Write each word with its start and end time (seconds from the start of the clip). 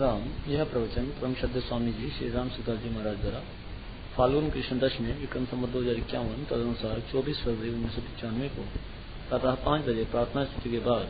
राम, 0.00 0.20
यह 0.48 0.64
प्रवचन 0.64 1.06
परम 1.18 1.32
श्रद्धा 1.34 1.60
स्वामी 1.60 1.92
जी 1.92 2.08
श्री 2.08 2.28
राम 2.30 2.48
सुधार 2.48 2.76
जी 2.76 2.90
महाराज 2.90 3.16
द्वारा 3.16 3.40
फाल्गुन 4.16 4.50
कृष्ण 4.50 4.78
दशमी 4.78 5.12
विक्रम 5.12 5.44
संबत 5.44 5.68
दो 5.68 5.80
हज़ार 5.80 5.96
इक्यावन 5.96 6.44
तदनुसार 6.50 7.00
चौबीस 7.10 7.42
फरवरी 7.44 7.70
उन्नीस 7.70 7.94
सौ 7.94 8.02
पचानवे 8.06 8.48
को 8.54 8.62
प्रातः 9.28 9.54
पाँच 9.66 9.80
बजे 9.88 10.04
प्रार्थना 10.14 10.44
स्थिति 10.44 10.70
के 10.70 10.80
बाद 10.86 11.04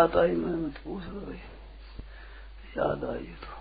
बात 0.00 0.16
आई 0.16 0.30
मैं 0.30 0.52
मत 0.56 0.76
पूछ 0.84 1.02
रही 1.06 1.38
याद 2.78 3.04
आई 3.04 3.34
तो। 3.42 3.56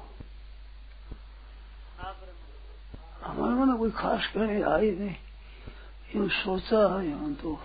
हमारे 3.25 3.53
मन 3.53 3.77
कोई 3.77 3.91
खास 3.91 4.27
कहने 4.27 4.61
आई 4.63 4.91
नहीं। 4.91 5.15
यूँ 6.15 6.29
सोचा 6.29 6.79
यूँ 7.01 7.33
तो। 7.35 7.59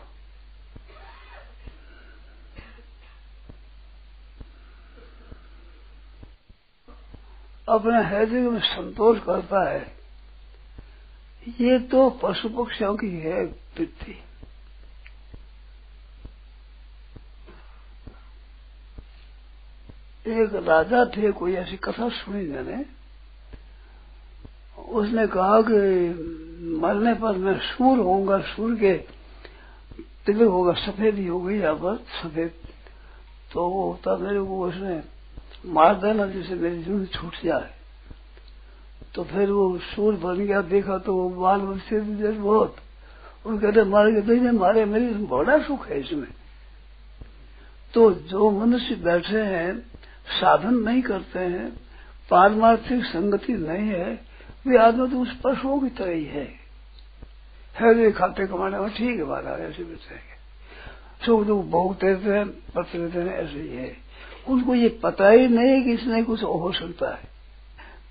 अपने 7.69 8.03
हृदय 8.05 8.49
में 8.49 8.61
संतोष 8.61 9.19
करता 9.19 9.69
है। 9.71 9.83
ये 11.61 11.79
तो 11.79 12.11
पशु 12.23 12.49
पक्षियों 12.49 12.95
की 12.97 13.17
है 13.21 13.45
वृत्ति 13.45 14.23
एक 20.25 20.55
राजा 20.55 21.05
थे, 21.05 21.31
कोई 21.33 21.55
ऐसी 21.55 21.77
कथा 21.77 22.09
सुनी 22.09 22.47
मैंने। 22.47 22.85
उसने 24.89 25.27
कहा 25.27 25.61
कि 25.61 25.79
मरने 26.81 27.15
पर 27.15 27.37
मैं 27.37 27.59
सूर 27.59 27.99
होऊँगा, 27.99 28.39
सूर 28.39 28.75
के 28.75 28.95
तिलक 30.27 30.49
होगा, 30.49 30.73
सफ़ेद 30.73 31.15
ही 31.15 31.27
हो 31.27 31.41
गई 31.41 31.59
यहाँ 31.59 31.75
पर, 31.75 31.97
सफ़ेद। 32.23 32.53
तो 33.53 33.69
वो 33.69 33.83
होता 33.91 34.17
मेरे 34.17 34.41
को, 34.41 34.61
उसने 34.65 35.03
मार 35.67 35.95
देना 35.95 36.27
जिसे 36.27 36.55
मेरी 36.55 36.83
ज़िंदगी 36.83 37.07
छूट 37.07 37.35
जाए। 37.45 37.71
तो 39.15 39.25
फिर 39.25 39.51
वो 39.51 39.79
सूर 39.79 40.15
बन 40.15 40.45
गया, 40.47 40.61
देखा 40.63 40.99
तो 40.99 41.15
वो 41.15 41.29
बाल 41.43 41.61
बच्चे 41.61 42.01
बहुत। 42.31 42.77
उन 43.47 43.59
कहते, 43.59 43.85
मारे 43.85 44.23
गए 44.23 44.51
मारे, 44.51 44.85
मेरी 44.85 45.07
बड़ा 45.27 45.59
सुख 45.63 45.89
है 45.89 46.01
इसमें। 46.01 46.29
तो 47.95 48.11
जो 48.11 48.51
मनुष्य 48.51 48.95
बैठे 48.95 49.43
हैं 49.43 49.95
साधन 50.27 50.75
नहीं 50.75 51.03
करते 51.03 51.39
हैं, 51.39 51.73
पारमार्थिक 52.31 53.05
संगति 53.05 53.53
नहीं 53.53 53.89
है 53.89 54.27
वे 54.67 54.79
आदमी 54.79 55.11
तो 55.11 55.21
उस 55.21 55.41
पशुओं 55.45 55.81
की 55.81 55.89
तरह 55.89 56.13
ही 56.13 56.25
है। 56.25 56.65
है 57.81 58.13
खाते 58.13 58.47
कमाने 58.47 58.79
में 58.79 58.91
ठीक 58.91 59.19
है 59.19 59.25
बात 59.25 59.45
ऐसे 59.47 59.85
बताएँगे 59.85 60.35
सुख 61.27 61.47
दुख 61.47 61.65
भोगते 61.65 62.15
रहते 62.15 62.45
पत्र 62.45 62.99
रहते 62.99 63.19
हैं, 63.19 63.37
ऐसे 63.37 63.61
ही 63.61 63.69
है। 63.69 63.97
उनको 64.49 64.75
ये 64.75 64.89
पता 64.89 65.29
ही 65.29 65.49
नहीं 65.49 65.85
कि 65.85 65.93
इसमें 65.93 66.25
कुछ 66.25 66.43
हो 66.43 66.73
सकता 66.73 67.15
है। 67.15 67.35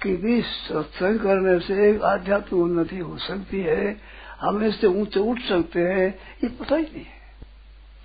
कि 0.04 0.18
भी 0.18 0.42
सत्संग 0.42 1.20
करने 1.20 1.60
से 1.60 1.92
एक 1.92 2.02
आध्यात्मिक 2.02 2.64
उन्नति 2.64 2.98
हो 2.98 3.18
सकती 3.18 3.62
है। 3.62 3.98
हम 4.42 4.64
इससे 4.64 4.88
ऊँचे 4.88 5.20
उठ 5.20 5.40
सकते 5.40 5.80
हैं, 5.80 6.20
ये 6.44 6.50
पता 6.50 6.76
ही 6.76 6.84
नहीं 6.84 7.06
है। 7.06 7.24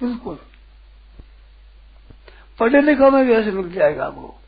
बिल्कुल। 0.03 0.39
पढ़े 2.61 2.81
लिखा 2.81 3.11
में 3.11 3.27
भी 3.27 3.33
ऐसे 3.33 3.51
मिल 3.51 3.73
जाएगा 3.73 4.09
वो 4.09 4.39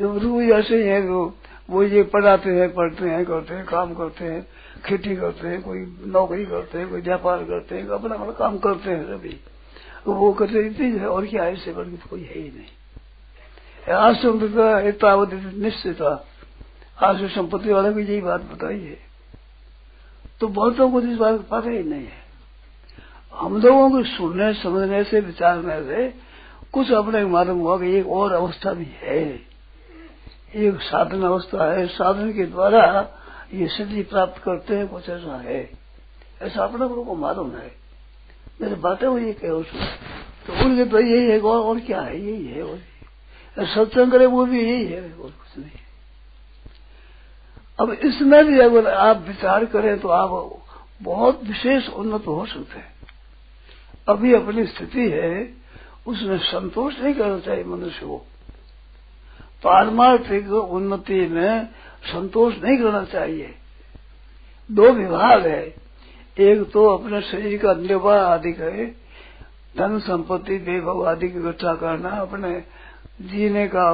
जो 0.00 0.42
ऐसे 0.42 0.76
ही 0.76 0.88
है 0.88 1.00
वो 1.00 1.34
वो 1.70 1.82
ये 1.82 2.02
पढ़ाते 2.02 2.50
हैं, 2.50 2.74
पढ़ते 2.74 3.08
हैं, 3.08 3.24
करते 3.24 3.54
हैं, 3.54 3.64
काम 3.64 3.94
करते 3.94 4.24
हैं, 4.24 4.46
खेती 4.86 5.16
करते 5.16 5.48
हैं, 5.48 5.62
कोई 5.62 5.78
नौकरी 6.06 6.46
करते 6.46 6.78
हैं, 6.78 6.88
कोई 6.90 7.00
व्यापार 7.00 7.44
करते 7.44 7.78
हैं, 7.78 7.86
अपना 7.88 8.14
अपना 8.14 8.32
काम 8.32 8.58
करते 8.58 8.90
हैं 8.90 9.04
सभी। 9.06 9.40
वो 10.06 10.32
करते 10.32 10.66
इतनी 10.66 10.98
है 10.98 11.06
और 11.06 11.26
क्या 11.26 11.44
ऐसे 11.44 11.72
बढ़ 11.72 11.86
तो 11.86 12.08
कोई 12.10 12.22
है 12.22 12.38
ही 12.38 12.50
नहीं। 12.50 13.94
आश्रम 13.94 14.44
इतना 14.88 15.62
निश्चित 15.64 15.96
था। 15.96 16.26
आश्रम 17.02 17.28
संपत्ति 17.28 17.72
वाले 17.72 17.92
को 17.92 17.98
यही 17.98 18.20
बात 18.20 18.40
बताई 18.40 18.80
है। 18.80 18.98
तो 20.40 20.48
बहुतों 20.48 20.90
को 20.90 21.00
इस 21.00 21.16
बात 21.18 21.40
पता 21.50 21.70
ही 21.70 21.82
नहीं 21.82 22.04
है। 22.04 22.22
हम 23.34 23.60
लोगों 23.62 23.90
को 23.90 24.02
सुनने, 24.02 24.52
समझने 24.54 25.04
से 25.04 25.20
विचारने 25.20 25.82
से 25.84 26.31
कुछ 26.72 26.92
अपने 26.92 27.24
मालूम 27.24 27.58
हुआ 27.58 27.78
कि 27.78 27.96
एक 27.96 28.06
और 28.06 28.32
अवस्था 28.32 28.72
भी 28.72 28.86
है। 28.98 29.40
एक 30.54 30.78
साधन 30.82 31.22
अवस्था 31.22 31.72
है। 31.72 31.86
साधन 31.86 32.32
के 32.32 32.46
द्वारा 32.46 33.08
ये 33.54 33.66
सिद्धि 33.66 34.02
प्राप्त 34.02 34.42
करते 34.42 34.76
हैं 34.76 34.88
कुछ 34.88 35.08
ऐसा 35.08 35.36
है। 35.36 35.70
ऐसा 36.42 36.64
अपने 36.64 36.78
लोगों 36.78 37.04
को 37.04 37.14
मालूम 37.14 37.56
है। 37.56 37.72
मेरे 38.60 38.74
बातें 38.74 39.06
हुई 39.06 39.32
कहे 39.32 39.50
उसमें। 39.50 39.88
तो 40.46 40.64
उनके 40.64 40.84
तो 40.84 41.00
यही 41.00 41.30
है 41.30 41.40
और, 41.40 41.60
और 41.60 41.80
क्या 41.80 42.00
है? 42.00 42.20
यही 42.20 42.46
है 42.46 42.62
और। 42.62 42.78
सत्संग 43.58 44.12
करे 44.12 44.26
वो 44.26 44.46
भी 44.46 44.62
यही 44.62 44.86
है 44.86 45.02
और 45.02 45.30
कुछ 45.30 45.64
नहीं। 45.64 45.70
अब 47.80 47.92
इसमें 47.92 48.44
भी 48.44 48.60
अगर 48.60 48.94
आप 48.94 49.24
विचार 49.28 49.64
करें 49.64 49.98
तो 49.98 50.08
आप 50.08 50.62
बहुत 51.02 51.44
विशेष 51.44 51.88
उन्नत 51.88 52.26
हो 52.26 52.46
सकते 52.46 52.78
हैं। 52.78 52.92
अभी 54.08 54.34
अपनी 54.34 54.66
स्थिति 54.66 55.10
है 55.10 55.61
उसमें 56.06 56.38
संतोष 56.38 56.98
नहीं 57.00 57.14
करना 57.14 57.38
चाहिए 57.38 57.64
मनुष्य 57.64 58.06
को। 58.06 58.18
पारमार्थिक 59.64 60.50
उन्नति 60.50 61.26
में 61.26 61.66
संतोष 62.04 62.54
नहीं 62.64 62.78
करना 62.78 63.04
चाहिए। 63.04 63.54
दो 64.70 64.90
विभाग 64.92 65.46
है। 65.46 65.74
एक 66.38 66.70
तो 66.72 66.86
अपने 66.86 67.20
शरीर 67.22 67.58
का 67.62 67.74
निर्वाह 67.74 68.20
आदि 68.20 68.52
करे, 68.52 68.86
धन 69.78 69.98
संपत्ति, 69.98 70.56
वैभव 70.58 71.08
आदि 71.08 71.28
की 71.28 71.38
इकट्ठा 71.38 71.74
करना, 71.74 72.10
अपने 72.10 72.64
जीने 73.22 73.66
का 73.68 73.86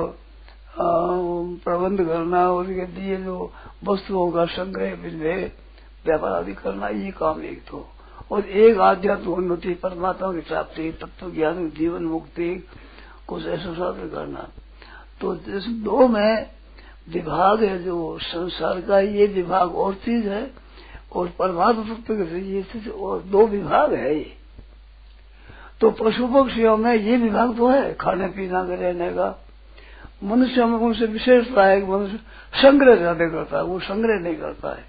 प्रबंध 0.80 2.04
करना 2.06 2.50
उसके 2.52 2.86
दिए 2.86 3.16
जो 3.16 3.52
वस्तुओं 3.84 4.30
का 4.30 4.44
संग्रह 4.44 4.94
व्यापार 6.04 6.32
आदि 6.32 6.52
करना, 6.54 6.88
ये 6.88 7.10
काम 7.10 7.42
एक 7.42 7.62
तो। 7.68 7.88
और 8.31 8.49
एक 8.61 8.78
आध्यात्मिक 8.81 9.28
उन्नति 9.28 9.75
परमात्मा 9.83 10.33
की 10.33 10.41
प्राप्ति 10.41 10.91
तत्व 11.00 11.31
ज्ञान 11.31 11.69
जीवन 11.78 12.05
मुक्ति 12.05 12.55
कुछ 13.28 13.47
ऐसा 13.47 13.72
साधन 13.75 14.09
करना। 14.09 14.49
तो 15.21 15.34
इस 15.56 15.66
दो 15.84 16.06
में 16.09 16.47
विभाग 17.09 17.62
है 17.65 17.83
जो 17.84 18.19
संसार 18.22 18.81
का 18.81 18.99
ये 19.00 19.27
विभाग 19.27 19.75
और 19.77 19.94
चीज़ 20.05 20.28
है 20.28 20.50
और 21.12 21.28
परमात्मा 21.39 21.94
तत्व 21.94 22.37
ये 22.37 22.62
चीज़ 22.62 22.89
और 22.89 23.22
दो 23.25 23.47
विभाग 23.47 23.94
है 23.94 24.15
ये। 24.16 24.37
तो 25.81 25.91
पशु 25.95 26.27
पक्षियों 26.28 26.77
में 26.77 26.95
ये 26.95 27.16
विभाग 27.16 27.56
तो 27.56 27.69
है, 27.69 27.93
खाने 27.95 28.27
पीना 28.28 28.62
का 28.65 28.75
रहने 28.75 29.10
का। 29.10 29.28
मनुष्य 30.25 30.65
में 30.65 30.78
उनसे 30.78 31.06
विशेषता 31.06 31.65
है 31.65 31.81
मनुष्य 31.89 32.19
संग्रह 32.53 32.97
ज़्यादा 32.97 33.28
करता 33.28 33.56
है, 33.56 33.62
वो 33.65 33.78
संग्रह 33.81 34.21
नहीं 34.21 34.37
करता 34.37 34.71
है। 34.71 34.84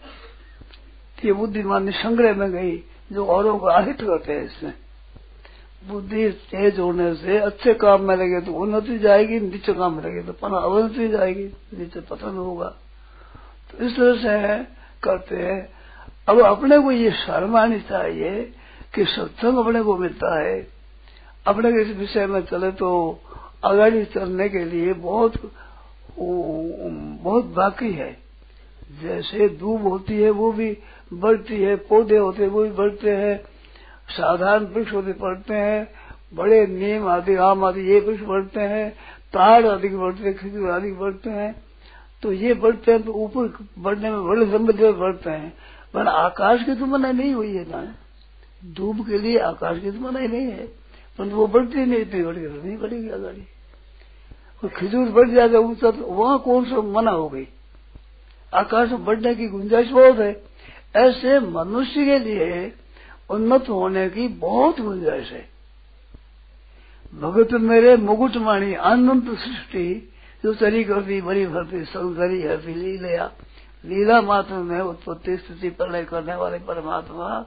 ये 1.26 1.34
बुद्धिमान 1.34 1.92
संग्रह 1.94 2.34
में 2.36 2.52
गई 2.52 2.76
जो 3.12 3.26
औरों 3.26 3.58
को 3.60 3.68
करते 4.02 4.34
हैं 4.34 4.46
इसमें। 4.46 4.74
बुद्धि 5.84 6.30
तेज 6.30 6.80
होने 6.80 7.14
से 7.16 7.38
अच्छे 7.38 7.74
काम 7.74 8.02
में 8.02 8.16
लगे 8.16 8.40
तो 8.42 8.54
उन्नति 8.54 8.98
जाएगी, 9.00 9.40
नीचे 9.40 9.74
काम 9.74 9.94
में 9.94 10.04
लगे 10.04 10.22
तो 10.22 10.48
अवनति 10.48 11.08
जाएगी, 11.08 11.44
नीचे 11.74 12.00
पतन 12.00 12.38
होगा। 12.38 12.70
तो 13.70 13.86
इस 13.86 13.96
तरह 13.96 14.16
से 14.16 14.64
करते 15.04 15.36
हैं। 15.36 15.70
अब 16.28 16.42
अपने 16.42 16.80
को 16.80 16.92
ये 16.92 17.12
शर्म 17.12 17.56
आनी 17.58 17.80
चाहिए 17.80 18.42
कि 18.96 19.06
सत्संग 19.06 19.58
अपने 19.58 19.82
को 19.82 19.98
मिलता 19.98 20.40
है। 20.40 20.68
अपने 21.48 21.82
इस 21.82 21.96
विषय 21.98 22.26
में 22.26 22.42
चले 22.42 22.72
तो 22.72 22.90
आगाड़ी 23.66 24.04
चलने 24.06 24.50
के 24.50 24.64
लिए 24.66 24.94
बहुत 24.94 25.34
बहुत 26.20 27.46
बाकी 27.46 27.92
है। 27.92 28.12
जैसे 29.02 29.48
दूब 29.50 29.82
होती 29.82 30.22
है, 30.22 30.30
वो 30.32 30.52
भी 30.52 30.78
बढ़ती 31.14 31.62
है, 31.62 31.76
पौधे 31.76 32.18
होते 32.18 32.48
वो 32.48 32.64
भी 32.64 32.72
बढ़ते 32.72 33.16
हैं, 33.16 33.38
साधारण 34.10 34.66
वृक्ष 34.66 34.94
होते 34.94 35.14
बढ़ते 35.14 35.54
हैं, 35.54 35.88
बड़े 36.34 36.66
नीम 36.68 37.08
आदि, 37.08 37.36
आम 37.36 37.64
आदि, 37.66 37.82
ये 37.82 38.00
वृक्ष 38.00 38.24
बढ़ते 38.24 38.62
हैं, 38.62 38.90
ताड़ 39.34 39.66
आदि 39.66 39.90
बढ़ते 39.90 40.24
हैं, 40.24 40.38
खजूर 40.38 40.70
आदि 40.70 40.92
बढ़ते 40.92 41.30
हैं 41.30 41.56
तो 42.24 42.32
ये 42.34 42.54
बढ़ते 42.54 42.92
हैं 42.92 43.02
तो 43.04 43.12
ऊपर 43.14 43.66
बढ़ने 43.80 44.10
में 44.12 44.28
बड़े 44.28 44.46
लंबे 44.46 44.92
बढ़ते 44.92 45.30
हैं। 45.30 45.54
पर 45.94 46.08
आकाश 46.08 46.64
की 46.64 46.74
तो 46.76 46.86
मनाई 46.86 47.12
नहीं 47.12 47.34
हुई 47.34 47.56
है 47.56 47.64
ना। 47.70 47.84
धूप 48.74 48.98
के 49.08 49.18
लिए 49.18 49.38
आकाश 49.40 49.80
की 49.80 49.92
तो 49.92 50.00
मनाई 50.00 50.28
नहीं 50.28 50.42
है। 50.42 50.66
परंतु 51.20 51.36
वो 51.36 51.46
बढ़ती 51.48 51.86
नहीं, 51.86 52.00
इतनी 52.00 52.24
बड़ी 52.24 52.42
नहीं 52.42 52.78
बढ़ेगी 52.78 53.08
गाड़ी 53.10 53.44
और 54.64 54.70
खिजूर 54.70 55.10
बढ़ 55.10 55.30
जाएगा 55.30 55.60
ऊँचा 55.60 55.92
तो 55.92 56.06
वहाँ 56.06 56.40
कौन 56.40 56.66
सा 56.66 56.82
मना 56.92 57.12
हो 57.12 57.30
गई? 57.30 57.48
आकाश 58.54 58.90
में 58.90 59.06
बढ़ने 59.06 59.36
की 59.36 59.48
गुंजाइश 59.48 59.90
बहुत 59.90 60.20
है। 60.20 60.32
ऐसे 60.96 61.40
मनुष्य 61.40 62.06
के 62.06 62.20
लिए 62.20 62.74
उन्नत 63.30 63.70
होने 63.70 64.10
की 64.10 64.28
बहुत 64.28 64.80
गुंजाइश 64.80 65.32
है। 65.32 65.50
भगत 67.22 67.54
मेरे 67.54 67.96
मुकुटमाणी 67.96 68.74
अनंत 68.74 69.26
सृष्टि, 69.26 70.14
जो 70.44 70.54
चली 70.54 70.84
करती 70.84 71.22
बड़ी 71.22 71.48
भरती 71.48 71.86
सौंदर्य 71.86 72.48
हरती 72.48 72.74
लीला 72.74 73.32
लीला 73.86 74.22
मात्र 74.22 74.54
में 74.54 74.80
उत्पत्ति 74.80 75.38
स्थिति 75.38 75.70
प्रलय 75.70 76.04
करने 76.04 76.36
वाले 76.36 76.58
परमात्मा। 76.58 77.46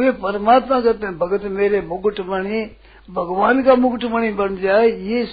वे 0.00 0.12
परमात्मा 0.12 0.80
कहते 0.80 1.06
हैं, 1.06 1.18
भगत 1.18 1.42
मेरे 1.42 1.80
मुकुटमणि, 1.80 2.70
भगवान 3.10 3.62
का 3.62 3.74
मुकुटमणि 3.74 4.32
बन 4.32 4.56
जाए, 4.56 4.88
ये 4.88 5.28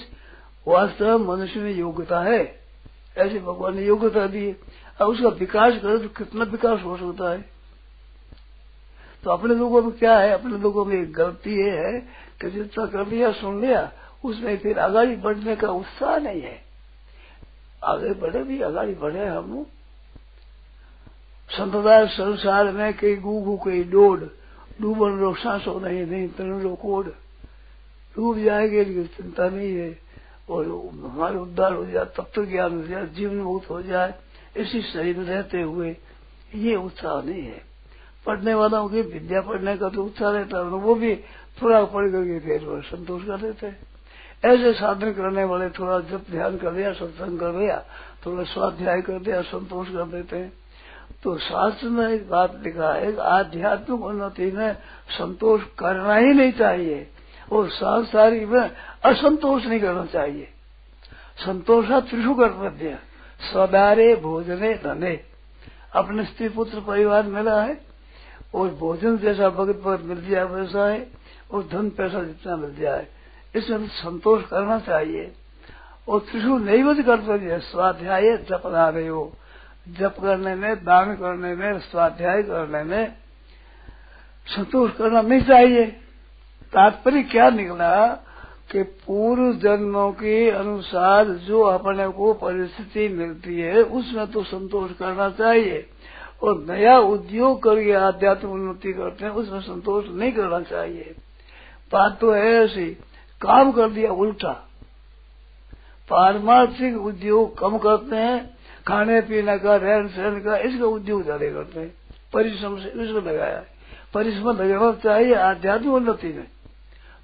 वास्तव 0.68 1.32
मनुष्य 1.32 1.60
में 1.60 1.74
योग्यता 1.74 2.20
है। 2.20 2.60
ऐसे 3.18 3.38
भगवान 3.38 3.76
ने 3.76 3.84
योग्यता 3.84 4.26
दी 4.26 4.56
अब 5.00 5.08
उसका 5.08 5.28
विकास 5.28 5.72
करे 5.82 5.98
तो 5.98 6.08
कितना 6.08 6.44
विकास 6.44 6.82
हो 6.82 6.96
सकता 6.96 7.30
है? 7.30 7.44
तो 9.24 9.30
अपने 9.30 9.54
लोगों 9.54 9.82
में 9.82 9.92
क्या 9.92 10.18
है? 10.18 10.30
अपने 10.30 10.58
लोगों 10.58 10.84
में 10.84 11.14
गलती 11.14 11.64
ये 11.64 11.70
है 11.70 12.00
कि 12.40 12.50
जितना 12.50 12.86
कर 12.86 13.06
लिया 13.06 13.32
सुन 13.32 13.60
लिया, 13.60 13.92
उसमें 14.24 14.58
फिर 14.58 14.78
आगाड़ी 14.78 15.16
बढ़ने 15.16 15.56
का 15.56 15.68
उत्साह 15.68 16.18
नहीं 16.18 16.42
है। 16.42 16.62
आगे 17.84 18.14
बढ़े 18.14 18.42
भी 18.42 18.62
आगाड़ी 18.62 18.94
बढ़े 18.94 19.26
हम 19.26 19.66
संप्रदाय 21.50 22.06
संसार 22.06 22.64
में 22.64 22.96
कई 22.96 23.16
गूगू, 23.16 23.56
कई 23.56 23.84
डोड, 23.84 24.30
डूबन 24.80 25.10
लो 25.10 25.34
सांसो 25.34 25.80
नहीं 25.80 26.06
नहीं 26.06 26.28
तरण 26.28 26.60
लो 26.60 26.74
कोड। 26.74 27.06
डूब 28.16 28.38
जाएँगे, 28.38 28.84
लेकिन 28.84 29.04
चिंता 29.04 29.48
नहीं 29.48 29.76
है। 29.76 29.98
और 30.50 30.64
हमारे 31.04 31.38
उद्धार 31.38 31.72
हो 31.72 31.86
जाए, 31.86 32.04
तब 32.04 32.30
तक 32.36 32.44
ज्ञान 32.44 32.76
हो 32.76 32.86
जाए, 32.86 33.06
जीवन 33.06 33.34
मुक्त 33.34 33.70
हो 33.70 33.82
जाए। 33.82 34.14
इसी 34.58 34.82
शरीर 34.82 35.18
में 35.18 35.24
रहते 35.24 35.62
हुए 35.62 35.96
ये 36.56 36.76
उत्साह 36.76 37.20
नहीं 37.22 37.42
है। 37.42 37.62
पढ़ने 38.26 38.54
वालों 38.54 38.88
की 38.88 39.02
विद्या 39.04 39.40
पढ़ने 39.40 39.76
का 39.76 39.88
तो 39.88 40.04
उत्साह 40.04 40.30
रहता 40.30 40.58
है, 40.58 40.64
वो 40.64 40.94
भी 40.94 41.14
थोड़ा 41.62 41.84
पढ़ 41.84 42.08
करके 42.08 42.38
फिर 42.40 42.64
वो 42.64 42.80
संतोष 42.82 43.24
कर 43.24 43.38
देते 43.38 43.66
हैं। 43.66 43.78
ऐसे 44.44 44.72
साधन 44.72 45.12
करने 45.12 45.44
वाले 45.44 45.68
थोड़ा 45.70 45.98
जब 46.10 46.24
ध्यान 46.30 46.56
कर 46.56 46.72
दिया 46.72 46.92
सत्संग 46.92 47.38
कर 47.38 47.52
दिया 47.52 47.82
थोड़ा 48.26 48.42
स्वाध्याय 48.44 49.00
कर 49.02 49.18
दिया 49.20 49.40
संतोष 49.44 49.88
कर 49.88 50.06
देते 50.06 50.36
हैं। 50.36 50.52
तो 51.24 51.36
शास्त्र 51.38 51.88
में 51.88 52.08
एक 52.08 52.28
बात 52.30 52.60
लिखा 52.64 52.92
है 52.94 53.16
आध्यात्मिक 53.28 54.02
उन्नति 54.02 54.50
में 54.52 54.74
संतोष 55.10 55.62
करना 55.78 56.16
ही 56.16 56.32
नहीं 56.34 56.52
चाहिए, 56.52 57.06
और 57.52 57.68
सांसारिक 57.70 58.48
में 58.48 58.70
असंतोष 59.04 59.66
नहीं 59.66 59.80
करना 59.80 60.04
चाहिए। 60.04 60.48
संतोषा 61.38 62.00
त्रिशु 62.00 62.34
कर्तव्य 62.34 62.98
स्वदारे 63.40 64.16
भोजने 64.16 64.74
धने। 64.74 65.20
अपने 65.94 66.24
स्त्री 66.24 66.48
पुत्र 66.48 66.80
परिवार 66.80 67.22
मिला 67.22 67.62
है, 67.62 67.80
और 68.54 68.68
भोजन 68.68 69.18
जैसा 69.18 69.48
भगत 69.48 69.76
भगत 69.76 70.04
मिल 70.04 70.30
जाए 70.30 70.44
वैसा 70.44 70.88
है, 70.88 71.06
और 71.52 71.68
धन 71.72 71.90
पैसा 71.90 72.22
जितना 72.22 72.56
मिल 72.56 72.76
जाए 72.76 73.06
इसमें 73.56 73.88
संतोष 73.88 74.42
करना 74.44 74.78
चाहिए। 74.78 75.32
और 76.08 76.20
त्रिशु 76.20 76.58
नैवत 76.58 77.06
कर्तव्य 77.06 77.58
स्वाध्याय 77.58 78.36
जप 78.36 78.62
रहे 78.66 79.08
हो 79.08 79.32
जप 79.88 80.16
करने 80.22 80.54
में, 80.54 80.84
दान 80.84 81.14
करने 81.16 81.54
में, 81.54 81.78
स्वाध्याय 81.78 82.42
करने 82.42 82.82
में 82.82 83.14
संतोष 84.46 84.92
करना 84.92 85.22
नहीं 85.22 85.42
चाहिए। 85.42 85.86
तात्पर्य 86.72 87.22
क्या 87.22 87.50
निकला? 87.50 88.06
कि 88.70 88.82
पूर्व 88.82 89.52
जन्मों 89.52 90.10
के 90.12 90.50
अनुसार 90.50 91.24
जो 91.24 91.60
अपने 91.62 92.08
को 92.08 92.32
परिस्थिति 92.32 93.08
मिलती 93.08 93.60
है, 93.60 93.82
उसमें 93.82 94.26
तो 94.26 94.42
संतोष 94.42 94.90
करना 94.92 95.30
चाहिए। 95.30 95.86
और 96.42 96.58
नया 96.68 96.98
उद्योग 96.98 97.62
करके 97.62 97.92
आध्यात्मिक 97.92 98.52
उन्नति 98.52 98.92
करते 98.92 99.24
हैं, 99.24 99.32
उसमें 99.32 99.60
संतोष 99.60 100.04
नहीं 100.08 100.32
करना 100.32 100.60
चाहिए। 100.60 101.14
बात 101.92 102.18
तो 102.20 102.32
है 102.32 102.52
ऐसी, 102.54 102.86
काम 103.40 103.72
कर 103.72 103.88
दिया 103.88 104.12
उल्टा। 104.12 104.52
पारमार्थिक 106.08 106.96
उद्योग 106.96 107.58
कम 107.58 107.78
करते 107.78 108.16
हैं, 108.16 108.38
खाने 108.86 109.20
पीने 109.20 109.58
का, 109.58 109.76
रहन 109.76 110.08
सहन 110.08 110.40
का, 110.40 110.56
इसका 110.56 110.86
उद्योग 110.86 111.22
ज़्यादा 111.22 111.48
करते 111.48 111.80
हैं। 111.80 111.92
परिश्रम 112.32 112.78
से 112.78 112.88
इसमें 112.88 113.20
लगाया 113.22 113.64
परिश्रम 114.14 114.50
लगाना 114.50 114.92
चाहिए 114.92 115.34
आध्यात्मिक 115.34 115.94
उन्नति 115.94 116.28
में। 116.28 116.46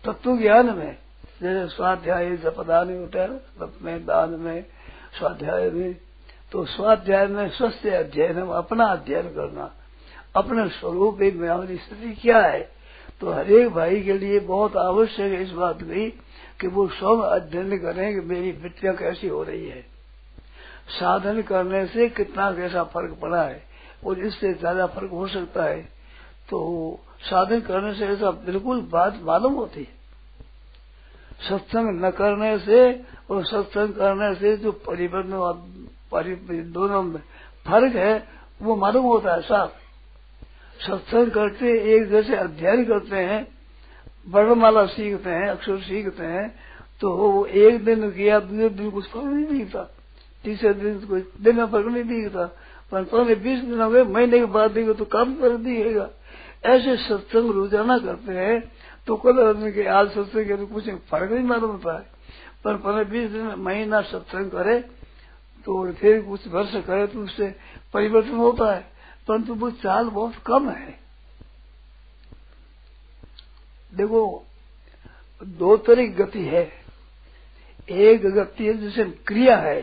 तत्व 0.05 0.37
ज्ञान 0.37 0.75
में 0.77 0.97
जैसे 1.45 1.67
स्वाध्याय 1.69 2.37
जपदान 2.37 2.99
होता 2.99 3.23
है 3.23 3.29
में, 3.83 4.05
दान 4.07 4.31
में, 4.31 4.65
स्वाध्याय 5.19 5.71
में 5.71 5.97
तो 6.53 6.65
स्वाध्याय 6.65 7.27
में 7.27 7.49
स्वस्थ 7.49 7.87
अध्ययन 7.87 8.37
अपना 8.53 8.85
अध्ययन 8.85 9.29
करना। 9.29 9.71
अपने 10.37 10.69
स्वरूप 10.69 11.19
में 11.19 11.49
हमारी 11.49 11.77
स्थिति 11.77 12.15
क्या 12.15 12.41
है? 12.41 12.61
तो 13.21 13.33
हरेक 13.33 13.69
भाई 13.69 14.01
के 14.03 14.13
लिए 14.13 14.39
बहुत 14.41 14.77
आवश्यक 14.77 15.33
है 15.33 15.43
इस 15.43 15.51
बात 15.51 15.83
की 15.83 16.09
कि 16.61 16.67
वो 16.67 16.87
स्वयं 16.89 17.23
अध्ययन 17.31 17.77
करें 17.79 18.15
कि 18.15 18.21
मेरी 18.21 18.53
वृत्तियाँ 18.53 18.95
कैसी 18.97 19.29
हो 19.29 19.43
रही 19.43 19.69
है। 19.69 19.81
साधन 20.91 21.43
करने 21.43 21.87
से 21.87 22.09
कितना 22.09 22.51
कैसा 22.53 22.85
फ़र्क 22.85 23.19
पड़ा 23.23 23.43
है 23.43 23.63
और 24.07 24.19
इससे 24.19 24.53
ज़्यादा 24.55 24.87
फ़र्क 24.87 25.11
हो 25.11 25.27
सकता 25.29 25.65
है। 25.65 25.83
तो 26.49 26.61
साधन 27.23 27.61
करने 27.61 27.95
से 27.95 28.07
ऐसा 28.07 28.31
बिल्कुल 28.47 28.81
बात 28.91 29.21
मालूम 29.23 29.55
होती 29.55 29.81
है। 29.81 30.04
सत्संग 31.41 32.05
न 32.05 32.11
करने 32.11 32.59
से 32.59 32.81
और 33.31 33.45
सत्संग 33.45 33.95
करने 33.95 34.35
से 34.35 34.57
जो 34.57 34.73
परिवर्तन 34.87 36.73
दोनों 36.73 37.03
में 37.03 37.21
फ़र्क 37.67 37.95
है, 37.97 38.15
वो 38.61 38.77
मालूम 38.77 39.05
होता 39.05 39.35
है 39.35 39.41
साफ़। 39.43 39.73
सत्संग 40.81 41.31
करते 41.31 41.67
एक 41.95 42.09
जैसे 42.11 42.37
अध्ययन 42.37 42.85
करते 42.85 43.17
हैं, 43.19 43.47
वर्णमाला 44.27 44.85
सीखते 44.89 45.31
हैं, 45.31 45.49
अक्षर 45.49 45.79
सीखते 45.81 46.25
हैं 46.27 46.55
तो 47.03 47.11
वो 47.13 47.45
एक 47.47 47.85
दिन 47.85 48.11
किया, 48.11 48.39
दूसरे 48.41 48.69
दिन 48.71 48.91
कुछ 48.91 49.07
फ़र्क 49.07 49.25
नहीं 49.25 49.45
दिखता। 49.49 49.83
तीसरे 50.45 50.73
दिन 50.75 50.99
कोई 51.01 51.21
दिन 51.43 51.57
में 51.57 51.67
फ़र्क 51.67 51.87
नहीं 51.87 52.05
दिखता। 52.05 52.45
पर 52.93 53.05
पहले 53.05 53.35
बीस 53.37 53.61
दिन 53.61 53.81
हो 53.81 53.91
गए, 53.91 54.03
महीने 54.05 54.39
के 54.39 54.45
बाद 54.47 54.71
देगा 54.71 54.93
तो 54.93 55.05
कम 55.07 55.35
कर 55.35 55.57
दिएगा। 55.59 56.09
ऐसे 56.67 56.97
सत्संग 56.99 57.51
रोज़ाना 57.53 57.99
करते 57.99 58.33
हैं 58.33 58.61
तो 59.07 59.17
कल 59.17 59.39
आदमी 59.41 59.73
के 59.73 59.87
आज 59.89 60.09
सत्संग 60.09 60.47
के 60.47 60.57
तो 60.57 60.67
कुछ 60.67 60.89
फ़र्क 60.91 61.33
नहीं 61.33 61.45
मालूम 61.45 61.71
होता 61.71 61.99
है। 61.99 62.07
पर 62.65 62.77
पंद्रह 62.77 63.05
बीस 63.05 63.31
दिन 63.31 63.47
महीना 63.59 64.01
सत्संग 64.03 64.51
करे 64.51 64.79
तो 65.65 65.93
फिर 65.93 66.23
कुछ 66.23 66.47
वर्ष 66.49 66.73
करे 66.87 67.07
तो 67.07 67.21
उससे 67.21 67.55
परिवर्तन 67.95 68.37
होता 68.37 68.75
है। 68.75 68.81
परंतु 69.29 69.55
वो 69.55 69.71
चाल 69.71 70.09
बहुत 70.09 70.35
कम 70.47 70.69
है। 70.71 70.99
देखो, 73.95 74.45
दो 75.45 75.77
तरह 75.77 76.07
गति 76.07 76.45
है। 76.45 76.71
एक 77.91 78.27
गति 78.27 78.67
है 78.67 78.75
जिसे 78.75 79.05
क्रिया 79.05 79.57
है। 79.57 79.83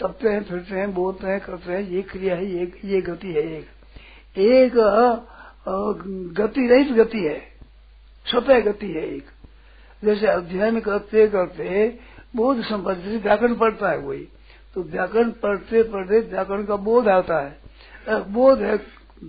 तपते 0.00 0.28
हैं, 0.28 0.42
फिरते 0.44 0.74
हैं, 0.74 0.92
बोलते 0.94 1.26
हैं, 1.26 1.40
करते 1.40 1.72
हैं, 1.72 1.80
ये 1.80 2.02
क्रिया 2.02 2.34
है, 2.34 2.46
ये 2.46 2.80
ये 2.84 3.00
गति 3.00 3.28
है 3.28 3.42
एक। 3.58 3.68
एक 4.38 4.74
गति 6.32 6.66
रहित 6.66 6.92
गति 6.92 7.18
है। 7.18 7.49
स्वतः 8.30 8.60
गति 8.60 8.90
है 8.92 9.04
एक। 9.06 9.26
जैसे 10.02 10.26
अध्ययन 10.26 10.80
करते 10.80 11.26
करते 11.28 11.98
बोध 12.36 12.62
संपत्ति 12.62 13.16
व्याकरण 13.16 13.54
पढ़ता 13.54 13.90
है 13.90 13.98
वही 13.98 14.26
तो 14.74 14.82
व्याकरण 14.82 15.30
पढ़ते 15.42 15.82
पढ़ते 15.82 16.20
व्याकरण 16.20 16.64
का 16.64 16.76
बोध 16.76 17.08
आता 17.08 17.40
है। 17.40 17.58
बोध 18.32 18.60
है, 18.60 18.74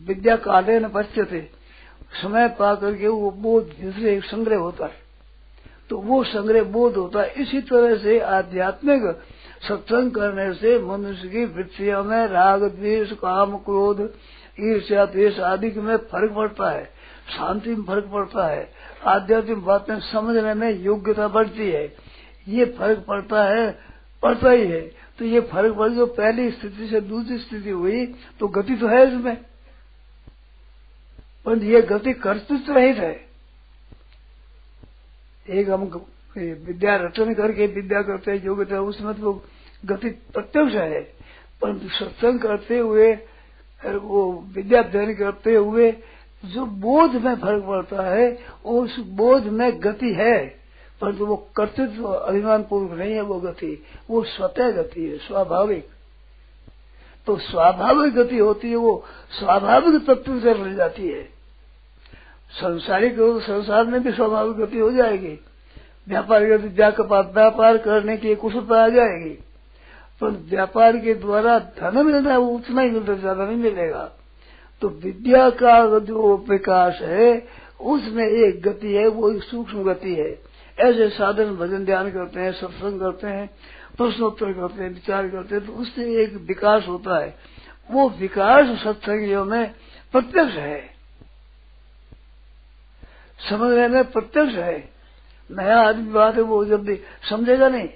विद्या 0.07 0.35
काले 0.35 0.79
न 0.79 0.87
बच्चे 0.87 1.41
समय 2.13 2.47
पा 2.49 2.73
करके 2.75 3.07
वो 3.07 3.31
बोध 3.31 3.63
दूसरे 3.81 4.15
एक 4.15 4.23
संग्रह 4.23 4.57
होता 4.57 4.85
है। 4.85 4.99
तो 5.89 5.97
वो 5.97 6.23
संग्रह 6.23 6.63
बोध 6.63 6.95
होता 6.95 7.21
है। 7.21 7.33
इसी 7.33 7.61
तरह 7.61 7.95
से 7.97 8.19
आध्यात्मिक 8.19 9.03
सत्संग 9.67 10.11
करने 10.11 10.53
से 10.53 10.79
मनुष्य 10.79 11.27
की 11.27 11.45
वृत्तियों 11.45 12.03
में 12.03 12.27
राग, 12.27 12.63
द्वेष, 12.63 13.11
काम, 13.11 13.57
क्रोध, 13.57 14.13
ईर्ष्या, 14.59 15.05
द्वेष 15.05 15.39
आदि 15.39 15.71
में 15.71 15.97
फ़र्क 15.97 16.33
पड़ता 16.33 16.71
है। 16.71 16.85
शांति 17.37 17.69
में 17.69 17.83
फ़र्क 17.83 18.05
पड़ता 18.05 18.47
है। 18.47 18.73
आध्यात्मिक 19.05 19.57
बातें 19.57 19.99
समझने 19.99 20.53
में 20.53 20.79
योग्यता 20.79 21.27
बढ़ती 21.27 21.71
है। 21.71 21.95
ये 22.47 22.65
फ़र्क 22.65 23.05
पड़ता 23.07 23.43
है, 23.43 23.79
पड़ता 24.23 24.49
ही 24.49 24.67
है। 24.67 24.81
तो 25.19 25.25
ये 25.25 25.41
फ़र्क 25.41 25.75
पड़ 25.75 25.89
जो 25.89 26.05
पहली 26.05 26.51
स्थिति 26.51 26.87
से 26.87 27.01
दूसरी 27.01 27.37
स्थिति 27.37 27.69
हुई 27.69 28.05
तो 28.39 28.47
गति 28.47 28.75
तो 28.75 28.87
है 28.87 29.07
इसमें। 29.07 29.37
पर 31.45 31.57
ये 31.57 31.81
गति 31.81 32.13
कर्तृत्व 32.13 32.73
रहित 32.73 32.97
है। 32.97 33.31
एक 35.49 35.69
हम 35.69 36.05
विद्या 36.35 36.95
रचन 36.97 37.33
करके 37.33 37.65
विद्या 37.69 38.01
करते 38.01 38.31
हैं 38.31 38.43
योग्यता 38.45 38.79
उसमें 38.81 39.13
तो 39.15 39.33
गति 39.83 40.09
प्रत्यक्ष 40.33 40.73
है 40.75 41.01
परंतु 41.61 41.89
सत्संग 41.89 42.39
करते 42.39 42.77
हुए 42.79 43.11
वो 43.81 44.21
विद्या 44.55 44.81
अध्ययन 44.81 45.13
करते 45.15 45.55
हुए 45.55 45.91
जो 46.43 46.65
बोध 46.81 47.15
में 47.15 47.35
फ़र्क 47.35 47.63
पड़ता 47.63 48.03
है 48.03 48.27
उस 48.65 48.97
बोध 49.13 49.47
में 49.51 49.71
गति 49.81 50.13
है 50.13 50.37
परंतु 51.01 51.25
वो 51.25 51.35
कर्तृत्व 51.55 52.03
अभिमान 52.05 52.63
पूर्वक 52.63 52.97
नहीं 52.99 53.13
है 53.13 53.21
वो 53.21 53.39
गति 53.39 53.77
वो 54.09 54.23
स्वतः 54.27 54.71
गति 54.71 55.05
है 55.05 55.17
स्वाभाविक 55.17 55.89
तो 57.27 57.37
स्वाभाविक 57.41 58.13
गति 58.13 58.37
होती 58.37 58.69
है 58.69 58.75
वो 58.75 59.03
स्वाभाविक 59.31 60.01
तत्व 60.07 60.39
से 60.39 60.53
रह 60.53 60.73
जाती 60.73 61.07
है 61.07 61.23
संसारिक 62.51 63.15
संसार 63.41 63.85
में 63.85 64.01
भी 64.03 64.11
स्वाभाविक 64.11 64.57
गति 64.57 64.79
हो 64.79 64.91
जाएगी 64.91 65.39
व्यापार 66.07 66.45
गति 66.45 66.67
व्यापार 67.33 67.77
करने 67.77 68.17
की 68.17 68.35
कुशलता 68.35 68.83
आ 68.83 68.87
जाएगी। 68.89 69.37
पर 70.21 70.29
व्यापार 70.49 70.97
के 70.97 71.13
द्वारा 71.13 71.59
धन 71.59 72.05
मिलना 72.05 72.31
है 72.31 72.37
वो 72.37 72.47
उतना 72.47 72.81
ही 72.81 72.89
मिलता, 72.89 73.13
ज़्यादा 73.13 73.45
नहीं 73.45 73.57
मिलेगा। 73.57 74.11
तो 74.81 74.89
विद्या 74.89 75.49
का 75.49 75.99
जो 75.99 76.35
विकास 76.49 76.99
है, 77.01 77.47
उसमें 77.79 78.25
एक 78.25 78.61
गति 78.61 78.93
है, 78.93 79.07
वो 79.07 79.31
एक 79.31 79.43
सूक्ष्म 79.43 79.83
गति 79.83 80.15
है। 80.15 80.31
ऐसे 80.77 81.09
साधन 81.09 81.55
भजन 81.55 81.85
ध्यान 81.85 82.11
करते 82.11 82.39
हैं, 82.39 82.51
सत्संग 82.51 82.99
करते 82.99 83.27
हैं, 83.27 83.49
प्रश्नोत्तर 83.97 84.53
करते 84.53 84.83
हैं, 84.83 84.89
विचार 84.89 85.27
करते 85.27 85.55
हैं 85.55 85.65
तो 85.65 85.73
उससे 85.73 86.23
एक 86.23 86.33
विकास 86.47 86.85
होता 86.87 87.23
है। 87.23 87.35
वो 87.89 88.09
विकास 88.09 88.77
सत्संगियों 88.83 89.45
में 89.45 89.73
प्रत्यक्ष 90.13 90.53
है। 90.53 90.89
समझने 93.49 93.87
में 93.87 94.11
प्रत्यक्ष 94.11 94.53
है। 94.53 94.90
नया 95.57 95.79
आदमी 95.79 96.11
बात 96.11 96.35
है, 96.35 96.41
वो 96.41 96.65
जब 96.65 96.83
भी 96.83 96.95
समझेगा 97.29 97.69
नहीं। 97.69 97.89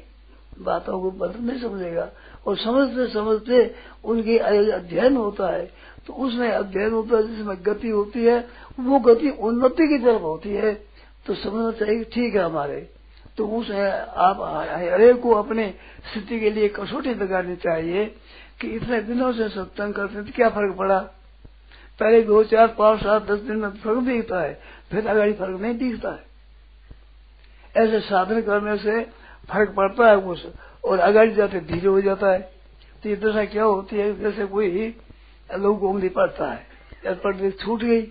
बातों 0.60 1.02
को 1.02 1.12
बदल 1.12 1.40
नहीं 1.46 1.62
समझेगा। 1.62 2.10
और 2.48 2.58
समझते 2.58 3.08
समझते 3.08 3.76
उनकी 4.06 4.38
अध्ययन 4.38 5.16
होता 5.18 5.48
है 5.48 5.72
तो 6.08 6.14
उसमें 6.14 6.50
अध्ययन 6.50 6.92
होता 6.92 7.18
है, 7.18 7.28
जिसमें 7.28 7.56
गति 7.62 7.90
होती 7.90 8.24
है, 8.24 8.48
वो 8.80 9.00
गति 9.00 9.30
उन्नति 9.30 9.88
की 9.88 9.98
तरफ़ 9.98 10.22
होती 10.22 10.50
है। 10.50 10.74
तो 11.26 11.34
समझना 11.34 11.72
चाहिए 11.72 12.04
ठीक 12.04 12.36
है 12.36 12.44
हमारे। 12.44 12.90
तो 13.38 13.48
उस, 13.48 13.72
आप 13.72 14.38
हरेक 14.94 15.22
को 15.22 15.32
अपने 15.32 15.74
स्थिति 16.12 16.40
के 16.40 16.50
लिए 16.50 16.68
कसौटी 16.70 17.14
लगानी 17.14 17.56
चाहिए 17.56 18.06
कि 18.62 18.68
इतने 18.68 19.02
दिनों 19.02 19.32
से 19.34 19.50
सत्संग 19.50 19.94
करते 19.94 20.24
तो 20.24 20.32
क्या 20.36 20.50
फ़र्क 20.50 20.76
पड़ा? 20.78 21.00
पहले 22.00 22.22
दो 22.22 22.44
चार, 22.44 22.68
पाँच, 22.68 23.00
सात, 23.00 23.26
दस 23.26 23.40
दिन 23.40 23.58
में 23.58 23.70
फ़र्क 23.70 23.98
दिखता 23.98 24.40
है, 24.40 24.62
फिर 24.92 25.08
अगर 25.08 25.34
फ़र्क 25.34 25.60
नहीं 25.62 25.78
दिखता 25.78 26.12
है। 26.12 26.25
ऐसे 27.76 28.00
साधन 28.02 28.42
करने 28.42 28.78
से 28.78 29.02
फ़र्क 29.50 29.74
पड़ता 29.78 30.10
है 30.10 30.20
कुछ, 30.22 30.46
और 30.84 31.00
अगर 31.02 31.34
जाते 31.36 31.60
धीरे 31.62 31.88
हो 31.88 32.02
जाता 32.02 32.32
है 32.32 32.40
तो 33.04 33.10
ये 33.10 33.16
दशा 33.18 33.46
क्या 33.46 33.64
होती 33.64 33.96
है? 33.96 34.08
जैसे 34.20 34.46
कोई 34.48 34.94
लोग 35.50 35.84
उंगली 35.84 36.10
पड़ता 36.12 36.52
है 36.52 37.14
पढ़ने 37.16 37.52
छूट 37.54 37.84
गई, 37.84 38.02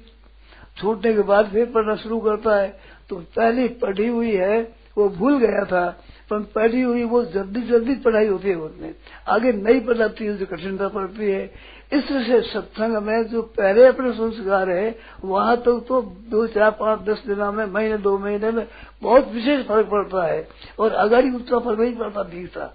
छूटने 0.78 1.12
के 1.14 1.22
बाद 1.24 1.50
फिर 1.50 1.66
पढ़ना 1.66 1.94
शुरू 1.96 2.18
करता 2.20 2.56
है 2.56 2.68
तो 3.10 3.16
पहली 3.36 3.68
पढ़ी 3.80 4.06
हुई 4.08 4.32
है, 4.32 4.60
वो 4.96 5.08
भूल 5.10 5.38
गया 5.38 5.64
था, 5.64 5.86
पर 6.30 6.42
पढ़ी 6.54 6.80
हुई 6.82 7.04
वो 7.04 7.22
जल्दी 7.26 7.60
जल्दी 7.62 7.94
पढ़ाई 8.04 8.26
होती 8.26 8.48
है 8.48 8.54
उसमें 8.56 8.94
आगे 9.28 9.52
नहीं 9.54 9.80
पढ़ाती 9.86 10.26
है 10.26 10.36
जो 10.36 10.46
कठिनता 10.46 10.88
पड़ती 10.88 11.30
है 11.30 11.46
इस 11.94 12.06
तरह 12.08 12.22
से 12.24 12.40
सत्संग 12.42 12.96
में 13.02 13.26
जो 13.28 13.42
पहले 13.56 13.86
अपने 13.86 14.12
संस्कार 14.12 14.70
है 14.70 14.94
वहाँ 15.24 15.56
तक 15.56 15.64
तो, 15.64 15.80
तो 15.80 16.00
दो 16.30 16.46
चार 16.48 16.70
पाँच 16.72 17.00
दस 17.00 17.22
दिनों 17.26 17.50
में 17.52 17.64
महीने 17.66 17.98
दो 17.98 18.16
महीने 18.18 18.50
में 18.50 18.66
बहुत 19.02 19.28
विशेष 19.32 19.66
फ़र्क 19.66 19.86
पड़ता 19.88 20.26
है। 20.26 20.46
और 20.78 20.92
अगर 20.94 21.24
ही 21.24 21.34
उतना 21.36 21.58
फ़र्क 21.58 21.80
नहीं 21.80 21.96
पड़ता 21.96 22.22
दिखता 22.24 22.72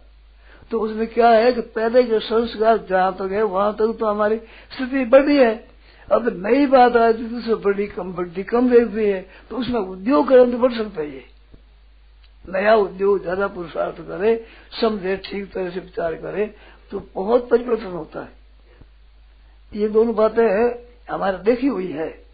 तो 0.72 0.80
उसमें 0.80 1.08
क्या 1.08 1.30
है 1.30 1.52
कि 1.54 1.62
पहले 1.74 2.04
जो 2.04 2.20
संस्कार 2.22 2.86
जहाँ 2.90 3.14
तक 3.14 3.32
है 3.32 3.44
वहाँ 3.46 3.74
तक 3.74 3.96
तो 4.00 4.06
हमारी 4.06 4.38
स्थिति 4.38 5.06
बढ़ी 5.08 5.38
है। 5.38 5.54
अब 6.10 6.28
नई 6.38 6.66
बात 6.68 6.96
आ 6.96 7.12
जाती 7.12 7.42
तो 7.42 7.56
बड़ी 7.60 7.88
कम 7.88 8.14
बढ़ती 8.14 8.44
कम 8.46 8.70
देखती 8.70 9.06
है 9.06 9.22
तो 9.50 9.58
उसमें 9.58 9.80
उद्योग 9.80 10.28
करें 10.30 10.52
तो 10.52 10.58
बढ़ 10.58 10.74
सकता 10.74 11.02
है। 11.02 11.24
नया 12.46 12.76
उद्योग 12.78 13.22
ज़्यादा 13.22 13.48
पुरुषार्थ 13.50 13.98
करे 14.08 14.36
समझे 14.82 15.16
ठीक 15.26 15.52
तरह 15.54 15.70
से 15.70 15.80
विचार 15.80 16.16
करे 16.18 16.46
तो 16.92 17.04
बहुत 17.16 17.50
परिवर्तन 17.50 17.92
होता 17.92 18.20
है। 18.20 18.38
ये 19.74 19.90
दोनों 19.90 20.16
बातें 20.16 20.46
हमारे 21.12 21.38
देखी 21.38 21.68
हुई 21.68 21.92
है। 21.92 22.30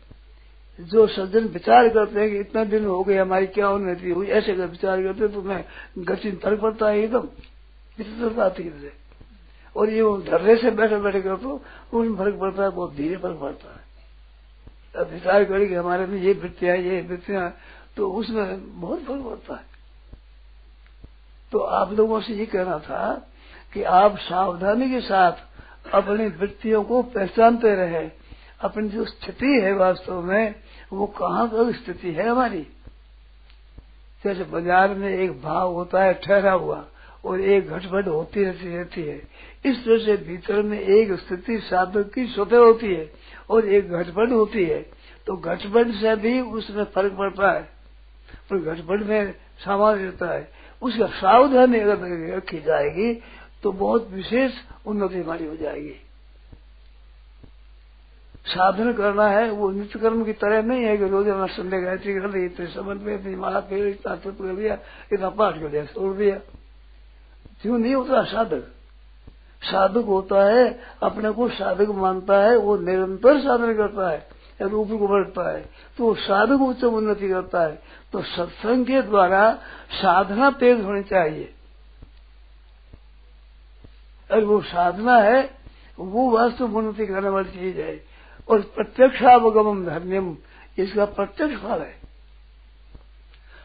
जो 0.79 1.07
सज्जन 1.07 1.45
विचार 1.45 1.89
करते 1.89 2.19
हैं 2.19 2.29
कि 2.29 2.39
इतना 2.39 2.63
दिन 2.63 2.85
हो 2.85 3.03
गए, 3.03 3.17
हमारी 3.17 3.47
क्या 3.47 3.69
उन्नति 3.69 4.09
हुई, 4.09 4.27
ऐसे 4.27 4.51
अगर 4.51 4.65
विचार 4.65 5.03
करते 5.03 5.27
तो 5.27 5.41
मैं 5.41 5.65
गति 5.97 6.31
फ़र्क 6.31 6.61
पड़ता 6.61 6.89
है 6.89 6.99
एकदम। 6.99 7.27
विचित्रता 7.97 8.43
आती 8.43 8.63
है। 8.63 8.93
और 9.75 9.89
ये 9.89 10.01
धरने 10.31 10.55
से 10.55 10.71
बैठे 10.71 10.97
बैठे 10.97 11.21
कर 11.21 11.35
तो 11.35 11.61
उसमें 11.93 12.15
फ़र्क 12.17 12.35
पड़ता 12.39 12.63
है, 12.63 12.69
बहुत 12.69 12.95
धीरे 12.95 13.17
फ़र्क 13.17 13.39
पड़ता 13.39 13.69
है। 13.69 13.85
अब 14.95 15.11
विचार 15.11 15.45
करें 15.45 15.67
कि 15.67 15.75
हमारे 15.75 16.05
में 16.05 16.17
ये 16.21 16.33
वृत्तियाँ 16.33 16.77
ये 16.77 17.01
वृत्तियाँ 17.01 17.57
तो 17.97 18.11
उसमें 18.11 18.81
बहुत 18.81 18.99
फ़र्क 18.99 19.21
पड़ता 19.21 19.55
है। 19.55 19.65
तो 21.51 21.59
आप 21.59 21.91
लोगों 21.93 22.21
से 22.21 22.33
ये 22.33 22.45
कहना 22.45 22.79
था 22.79 23.31
कि 23.73 23.83
आप 23.83 24.17
सावधानी 24.17 24.89
के 24.89 25.01
साथ 25.01 25.31
अपनी 25.93 26.27
वृत्तियों 26.27 26.83
को 26.83 27.01
पहचानते 27.01 27.75
रहे। 27.75 28.09
अपनी 28.61 28.89
जो 28.89 29.05
स्थिति 29.05 29.61
है 29.63 29.73
वास्तव 29.73 30.21
में, 30.21 30.55
वो 30.93 31.07
कहाँ 31.07 31.47
पर 31.47 31.73
स्थिति 31.73 32.11
है 32.11 32.29
हमारी? 32.29 32.67
जैसे 34.23 34.43
बाज़ार 34.43 34.89
में 34.89 35.17
एक 35.17 35.41
भाव 35.41 35.73
होता 35.73 36.03
है, 36.03 36.13
ठहरा 36.13 36.51
हुआ, 36.51 36.85
और 37.25 37.41
एक 37.41 37.69
घटपट 37.69 38.07
होती 38.07 38.43
रहती 38.43 38.77
रहती 38.77 39.01
है। 39.01 39.21
इस 39.65 39.85
तरह 39.85 39.97
से 39.97 40.17
भीतर 40.17 40.61
में 40.61 40.79
एक 40.79 41.11
स्थिति 41.11 41.59
साधक 41.59 42.13
की 42.13 42.25
स्वतः 42.27 42.57
होती 42.57 42.93
है, 42.93 43.11
और 43.49 43.65
एक 43.65 43.91
घटपट 43.91 44.31
होती 44.31 44.65
है। 44.65 44.85
तो 45.27 45.37
घटपट 45.37 45.87
से 45.87 46.15
भी 46.15 46.41
उसमें 46.41 46.83
फ़र्क 46.83 47.13
पड़ता 47.13 47.51
है। 47.51 47.69
पर 48.49 48.57
घटपट 48.57 49.07
में 49.07 49.33
सामान 49.59 49.95
रहता 49.95 50.33
है। 50.33 50.51
उसका 50.81 51.07
सावधानी 51.07 51.79
अगर 51.79 52.35
रखी 52.37 52.59
जाएगी 52.59 53.21
तो 53.65 53.71
बहुत 53.73 54.09
विशेष 54.09 54.51
उन्नति 54.85 55.19
हमारी 55.19 55.45
हो 55.45 55.55
जाएगी। 55.55 55.93
साधन 58.45 58.91
करना 58.93 59.27
है, 59.27 59.49
वो 59.51 59.69
नित्य 59.71 59.99
कर्म 59.99 60.23
की 60.23 60.33
तरह 60.33 60.61
नहीं 60.61 60.83
है 60.83 60.97
कि 60.97 61.07
रोज 61.07 61.27
अपना 61.27 61.45
संडे 61.47 61.79
गायत्री 61.81 62.13
कर 62.13 62.29
ली, 62.29 62.45
इतने 62.45 62.67
समझ 62.67 62.97
में 62.97 63.13
इतनी 63.15 63.35
माला 63.35 63.59
फेर 63.61 63.87
इतना 63.87 64.15
तत्व 64.15 64.31
कर 64.31 64.55
दिया, 64.55 64.77
इतना 65.13 65.29
पाठ 65.31 65.59
कर 65.59 65.67
दिया, 65.67 65.85
छोड़ 65.85 66.15
दिया। 66.17 66.35
क्यों 67.61 67.77
नहीं 67.77 67.95
होता 67.95 68.23
साधक? 68.25 68.63
साधक 69.61 70.05
होता 70.07 70.43
है, 70.45 70.67
अपने 71.03 71.31
को 71.31 71.49
साधक 71.49 71.89
मानता 71.95 72.41
है, 72.41 72.55
वो 72.57 72.77
निरंतर 72.77 73.39
साधन 73.41 73.73
करता 73.73 74.09
है 74.09 74.27
ऊपर 74.61 74.97
को 74.97 75.07
बढ़ता 75.07 75.51
है 75.51 75.61
तो 75.97 76.03
वो 76.03 76.13
साधक 76.15 76.61
उच्च 76.61 76.83
उन्नति 76.83 77.29
करता 77.29 77.61
है। 77.61 77.81
तो 78.13 78.21
सत्संग 78.21 78.85
के 78.85 79.01
द्वारा 79.01 79.51
साधना 79.93 80.49
तेज 80.51 80.83
होनी 80.83 81.03
चाहिए। 81.03 81.53
और 84.31 84.43
वो 84.43 84.61
साधना 84.61 85.17
है, 85.17 85.49
वो 85.99 86.29
वास्तव 86.29 86.77
उन्नति 86.77 87.05
करने 87.07 87.29
वाली 87.29 87.49
चीज़ 87.49 87.79
है। 87.79 88.03
और 88.49 88.61
प्रत्यक्षावगम 88.61 89.85
धर्म 89.85 90.37
इसका 90.77 91.05
प्रत्यक्ष 91.05 91.55
फल 91.55 91.81
है। 91.81 92.05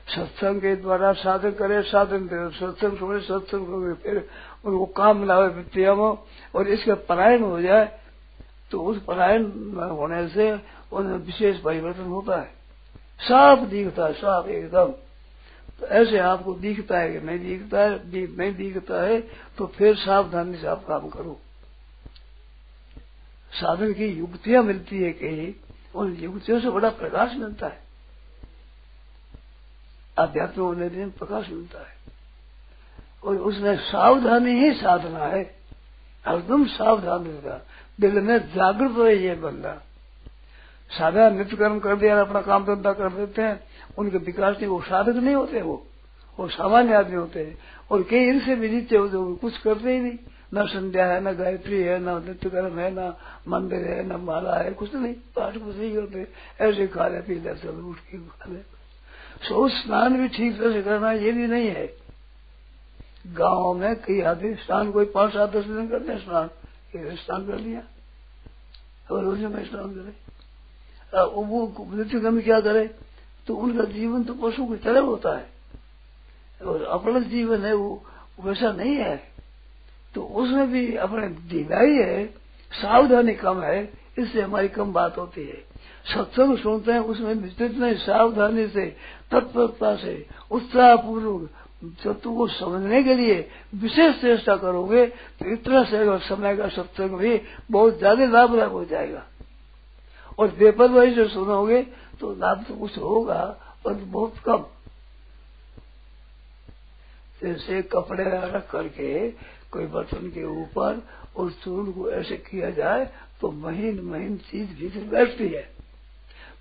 सत्संग 0.09 0.61
के 0.61 0.77
द्वारा 0.77 1.13
साधन 1.13 1.51
करे, 1.51 1.83
साधन 1.83 2.29
सत्संग 2.61 2.99
सुने 2.99 3.21
सत्संग 3.21 3.67
सुने 3.67 3.95
फिर 3.95 4.29
उनको 4.65 4.87
काम 4.87 5.25
लावे 5.25 5.49
वित्तीय 5.49 5.89
और 5.89 6.69
इसका 6.69 6.95
परायण 6.95 7.43
हो 7.43 7.61
जाए 7.61 7.99
तो 8.71 8.81
उस 8.81 9.05
परायण 9.05 9.45
होने 9.75 10.29
से 10.29 10.59
उनमें 10.93 11.19
विशेष 11.19 11.57
परिवर्तन 11.59 12.03
होता 12.03 12.41
है। 12.41 12.51
साफ़ 13.21 13.61
दिखता 13.61 14.07
है, 14.07 14.13
साफ़ 14.13 14.49
एकदम। 14.49 14.95
तो 15.81 15.87
ऐसे 15.87 16.19
आपको 16.19 16.55
दिखता 16.55 16.99
है 16.99 17.13
कि 17.13 17.21
नहीं 17.21 17.39
दिखता 17.39 17.81
है 17.81 18.37
नहीं 18.37 18.55
दिखता 18.55 19.03
है 19.03 19.21
तो 19.59 19.67
फिर 19.67 19.95
सावधानी 19.97 20.57
से 20.59 20.67
आप 20.67 20.85
काम 20.85 21.09
करो। 21.09 21.41
साधन 23.53 23.93
की 23.93 24.07
युक्तियाँ 24.07 24.63
मिलती 24.63 25.03
है 25.03 25.13
कहीं 25.13 25.53
उन 25.95 26.13
युक्तियों 26.17 26.61
से 26.61 26.71
बड़ा 26.71 26.91
प्रकाश 26.91 27.35
मिलता 27.35 27.67
है। 27.67 27.79
अध्यात्म 30.19 30.63
होने 30.63 30.89
दिन 30.89 31.11
प्रकाश 31.11 31.49
मिलता 31.49 31.79
है। 31.79 31.99
और 33.25 33.37
उसमें 33.37 33.77
सावधानी 33.77 34.53
ही 34.61 34.73
साधना 34.75 35.25
है। 35.27 35.41
एकदम 35.41 36.65
सावधान 36.67 37.25
रहेगा 37.25 37.61
दिल 38.01 38.21
में 38.21 38.39
जागृत 38.55 38.95
रहे 38.99 39.17
ये 39.17 39.35
बंदा। 39.35 39.73
साधारण 40.91 41.37
नित्य 41.37 41.57
कर्म 41.57 41.79
कर 41.79 41.97
दिया 41.97 42.21
अपना 42.21 42.41
काम 42.43 42.65
धंधा 42.65 42.93
कर 42.93 43.13
देते 43.13 43.43
हैं। 43.43 43.70
उनके 43.99 44.19
विकास 44.19 44.57
नहीं 44.57 44.67
वो 44.67 44.81
साधक 44.81 45.17
नहीं 45.17 45.35
होते 45.35 45.63
वो। 45.63 45.87
वो 46.39 46.49
सामान्य 46.49 46.95
आदमी 46.95 47.17
होते 47.17 47.45
हैं। 47.45 47.59
और 47.91 48.03
कई 48.03 48.19
इनसे 48.19 48.55
भी 48.57 48.69
नीचे 48.69 48.97
होते 48.97 49.17
वो 49.17 49.35
कुछ 49.37 49.59
करते 49.59 49.93
ही 49.93 50.01
नहीं। 50.01 50.19
न 50.55 50.67
संध्या 50.67 51.07
है, 51.07 51.21
न 51.21 51.33
गायत्री 51.33 51.83
है, 51.83 51.99
न 51.99 52.25
नित्य 52.29 52.51
कर्म 52.51 52.79
है, 52.79 52.91
न 52.95 53.15
मंदिर 53.49 53.79
है, 53.79 54.07
न 54.07 54.13
माला 54.13 54.57
है, 54.57 54.71
कुछ 54.71 54.95
नहीं। 54.95 55.15
पाठ 55.15 55.59
कुछ 55.59 55.77
नहीं 55.77 55.95
करते। 55.95 56.29
ऐसे 56.61 56.87
खा 56.87 57.09
ले 57.09 57.21
पी 57.21 57.35
ले 57.35 57.55
सब 57.55 57.87
उठ 57.89 57.97
के 57.97 58.19
खा 58.19 58.53
ले 58.53 58.59
सो 59.49 59.69
स्नान 59.69 60.17
भी 60.17 60.29
ठीक 60.29 60.59
तरह 60.59 60.73
से 60.73 60.83
करना 60.83 61.13
ये 61.13 61.33
भी 61.33 61.47
नहीं 61.47 61.69
है। 61.69 61.97
गाँव 63.27 63.75
में 63.75 63.97
कई 63.97 64.21
आदमी 64.21 64.55
स्नान 64.55 64.93
कोई 64.93 65.05
पाँच 65.05 65.33
सात 65.33 65.51
दस 65.51 65.65
दिन 65.65 65.89
करते 65.89 66.13
हैं 66.13 66.25
स्नान। 66.25 66.51
स्नान 66.97 67.47
कर 67.47 67.59
लिया। 67.59 67.83
और 69.11 69.25
रोज 69.25 69.41
में 69.41 69.65
स्नान 69.65 69.89
करे। 69.89 70.31
वो 71.25 71.75
नित्य 71.81 72.43
क्या 72.43 72.61
करे? 72.61 72.95
तो 73.47 73.55
उनका 73.57 73.85
जीवन 73.91 74.25
तो 74.25 74.35
पशु 74.35 74.67
की 74.67 74.77
तरह 74.79 75.01
होता 75.03 75.37
है। 75.39 75.49
और 76.61 76.83
अपना 76.85 77.21
जीवन 77.21 77.65
है 77.65 77.75
वो 77.75 78.03
वैसा 78.41 78.73
नहीं 78.73 78.97
है। 78.97 79.17
तो 80.15 80.23
उसमें 80.23 80.71
भी 80.73 80.97
अपने 80.99 81.27
ढिलाई 81.49 81.95
है, 81.95 82.25
सावधानी 82.73 83.35
कम 83.35 83.63
है, 83.63 83.83
इससे 84.19 84.41
हमारी 84.43 84.69
कम 84.71 84.93
बात 84.93 85.19
होती 85.19 85.47
है। 85.47 85.65
सत्संग 86.07 86.57
सुनते 86.59 86.93
हैं, 86.93 87.01
उसमें 87.01 87.49
जितने 87.49 87.95
सावधानी 87.97 88.67
से, 88.69 88.87
तत्परता 89.31 89.95
से 89.97 90.27
उत्साह 90.51 90.95
पूर्वक 90.97 91.49
तत्व 91.97 92.31
को 92.31 92.47
समझने 92.49 93.03
के 93.03 93.15
लिए 93.15 93.37
विशेष 93.75 94.21
चेष्टा 94.21 94.57
करोगे 94.57 95.07
तो 95.07 95.53
इतना 95.53 95.83
से 95.85 96.19
समय 96.21 96.57
का 96.57 96.67
सत्संग 96.69 97.17
भी 97.19 97.41
बहुत 97.71 97.99
ज़्यादा 97.99 98.25
लाभदायक 98.27 98.71
हो 98.71 98.85
जाएगा। 98.85 99.23
और 100.39 100.51
बेपरवाही 100.59 101.15
से 101.15 101.27
सुनोगे 101.29 101.81
तो 102.21 102.35
लाभ 102.37 102.65
तो 102.69 102.75
कुछ 102.77 102.99
होगा 102.99 103.45
पर 103.85 103.93
बहुत 103.95 104.39
कम। 104.47 104.65
जैसे 107.43 107.81
कपड़े 107.93 108.25
रख 108.25 108.71
करके 108.71 109.31
कोई 109.73 109.87
बर्तन 109.89 110.29
के 110.31 110.45
ऊपर 110.53 111.03
और 111.37 111.51
चूर्ण 111.65 111.93
को 111.93 112.11
ऐसे 112.11 112.37
किया 112.41 112.71
जाए 112.73 113.05
तो 113.41 113.51
महीन 113.51 114.01
महीन 114.05 114.37
चीज़ 114.51 114.71
भीतर 114.81 115.05
बैठती 115.09 115.49
है। 115.49 115.63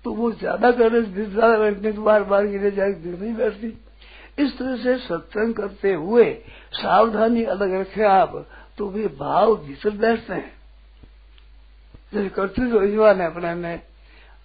तो 0.04 0.12
वो 0.14 0.30
ज़्यादा 0.32 0.70
करने 0.72 1.02
से 1.02 1.26
बैठने 1.58 1.92
तो 1.92 2.02
बार 2.02 2.22
बार 2.24 2.46
गिरे 2.46 2.70
जाए 2.70 2.92
भीड़ 2.94 3.16
नहीं 3.16 3.34
बैठती। 3.34 3.76
इस 4.38 4.56
तरह 4.58 4.76
से 4.76 4.96
सत्संग 4.98 5.54
करते 5.54 5.92
हुए 5.94 6.32
सावधानी 6.74 7.44
अलग 7.46 7.74
रखे 7.74 8.04
आप 8.06 8.34
तो 8.78 8.88
भी 8.88 9.06
भाव 9.18 9.54
भीतर 9.58 9.90
बैठते 9.98 10.34
हैं। 10.34 10.52
जैसे 12.12 12.28
कर्तव्य 12.30 12.78
अभिमान 12.78 13.20
है 13.20 13.26
अपने 13.26 13.54
में 13.54 13.80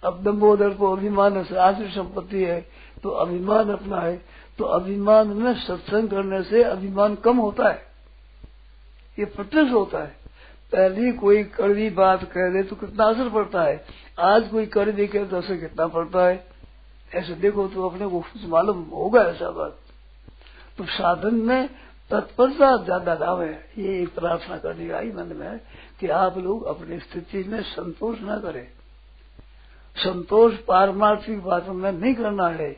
अब 0.02 0.22
दम्बोदर 0.24 0.70
को 0.70 0.92
अभिमान 0.92 1.36
है 1.36 1.56
आश्रय 1.58 1.88
संपत्ति 1.90 2.42
है 2.44 2.60
तो 3.02 3.10
अभिमान 3.18 3.70
अपना 3.70 4.00
है 4.00 4.16
तो 4.58 4.64
अभिमान 4.74 5.28
में 5.28 5.52
सत्संग 5.56 6.08
करने 6.08 6.42
से 6.42 6.62
अभिमान 6.64 7.14
कम 7.24 7.36
होता 7.36 7.68
है। 7.68 7.84
ये 9.18 9.24
प्रत्यक्ष 9.26 9.72
होता 9.72 9.98
है। 9.98 10.14
पहले 10.72 11.10
कोई 11.14 11.42
कड़वी 11.54 11.88
बात 11.92 12.24
कह 12.32 12.50
दे 12.52 12.62
तो 12.62 12.76
कितना 12.76 13.04
असर 13.04 13.28
पड़ता 13.30 13.62
है। 13.62 13.84
आज 14.20 14.48
कोई 14.48 14.66
कड़वी 14.68 15.06
कह 15.06 15.24
तो 15.24 15.36
असर 15.36 15.56
कितना 15.56 15.86
पड़ता 15.88 16.26
है। 16.26 16.44
ऐसे 17.12 17.34
देखो 17.36 17.66
तो 17.68 17.88
अपने 17.88 18.06
को 18.06 18.20
कुछ 18.22 18.46
मालूम 18.48 18.82
होगा 18.92 19.22
ऐसा 19.24 19.50
बात। 19.50 19.78
तो 20.78 20.84
साधन 20.86 21.34
में 21.42 21.68
तत्परता 22.10 22.76
ज़्यादा 22.84 23.14
लाभ 23.14 23.40
है। 23.40 23.52
ये 23.78 24.00
एक 24.02 24.14
प्रार्थना 24.14 24.56
करने 24.58 24.90
आई 24.92 25.10
मन 25.12 25.36
में 25.36 25.60
कि 26.00 26.08
आप 26.14 26.38
लोग 26.38 26.64
अपनी 26.68 26.98
स्थिति 27.00 27.44
में 27.44 27.60
संतोष 27.64 28.18
न 28.22 28.40
करें। 28.40 28.66
संतोष 29.96 30.54
पारमार्थिक 30.54 31.42
बातों 31.42 31.74
में 31.74 31.92
नहीं 31.92 32.14
करना 32.14 32.46
है। 32.46 32.72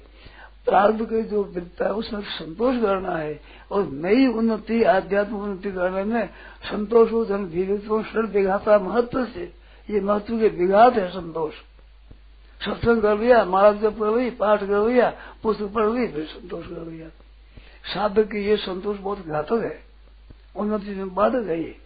प्रार्थ 0.64 0.96
के 1.02 1.22
जो 1.22 1.44
विद्या 1.44 1.88
है, 1.88 1.94
उसमें 1.94 2.20
संतोष 2.20 2.76
करना 2.76 3.16
है। 3.16 3.40
और 3.70 3.86
नई 3.86 4.26
उन्नति, 4.26 4.82
आध्यात्मिक 4.82 5.42
उन्नति 5.42 5.72
करने 5.72 6.04
में 6.04 6.26
संतोष 6.70 7.12
हो 7.12 7.24
धन 7.24 7.46
धीरे 7.46 7.74
विघाता 8.20 8.78
महत्व 8.78 9.24
से 9.24 9.52
ये 9.90 10.00
महत्व 10.00 10.38
के 10.38 10.48
विघात 10.48 10.94
है 10.94 11.08
संतोष। 11.08 11.54
सत्संग 12.64 13.02
कर 13.02 13.18
लिया 13.18 13.44
माला 13.44 13.72
जब 13.72 13.98
कर 13.98 14.18
ली 14.18 14.30
पाठ 14.30 14.60
कर 14.60 14.88
लिया, 14.88 15.12
पुस्तक 15.42 15.64
पढ़ 15.64 15.90
ली, 15.90 16.06
फिर 16.06 16.24
संतोष 16.24 16.66
कर 16.66 16.86
लिया। 16.86 17.08
साधक 17.94 18.22
की 18.22 18.38
ये 18.38 18.56
संतोष 18.56 18.98
बहुत 18.98 19.26
घातक 19.26 19.60
है। 19.64 19.80
उन्नति 20.56 20.90
में 20.90 21.14
बाधक 21.14 21.46
है 21.46 21.62
ये। 21.62 21.76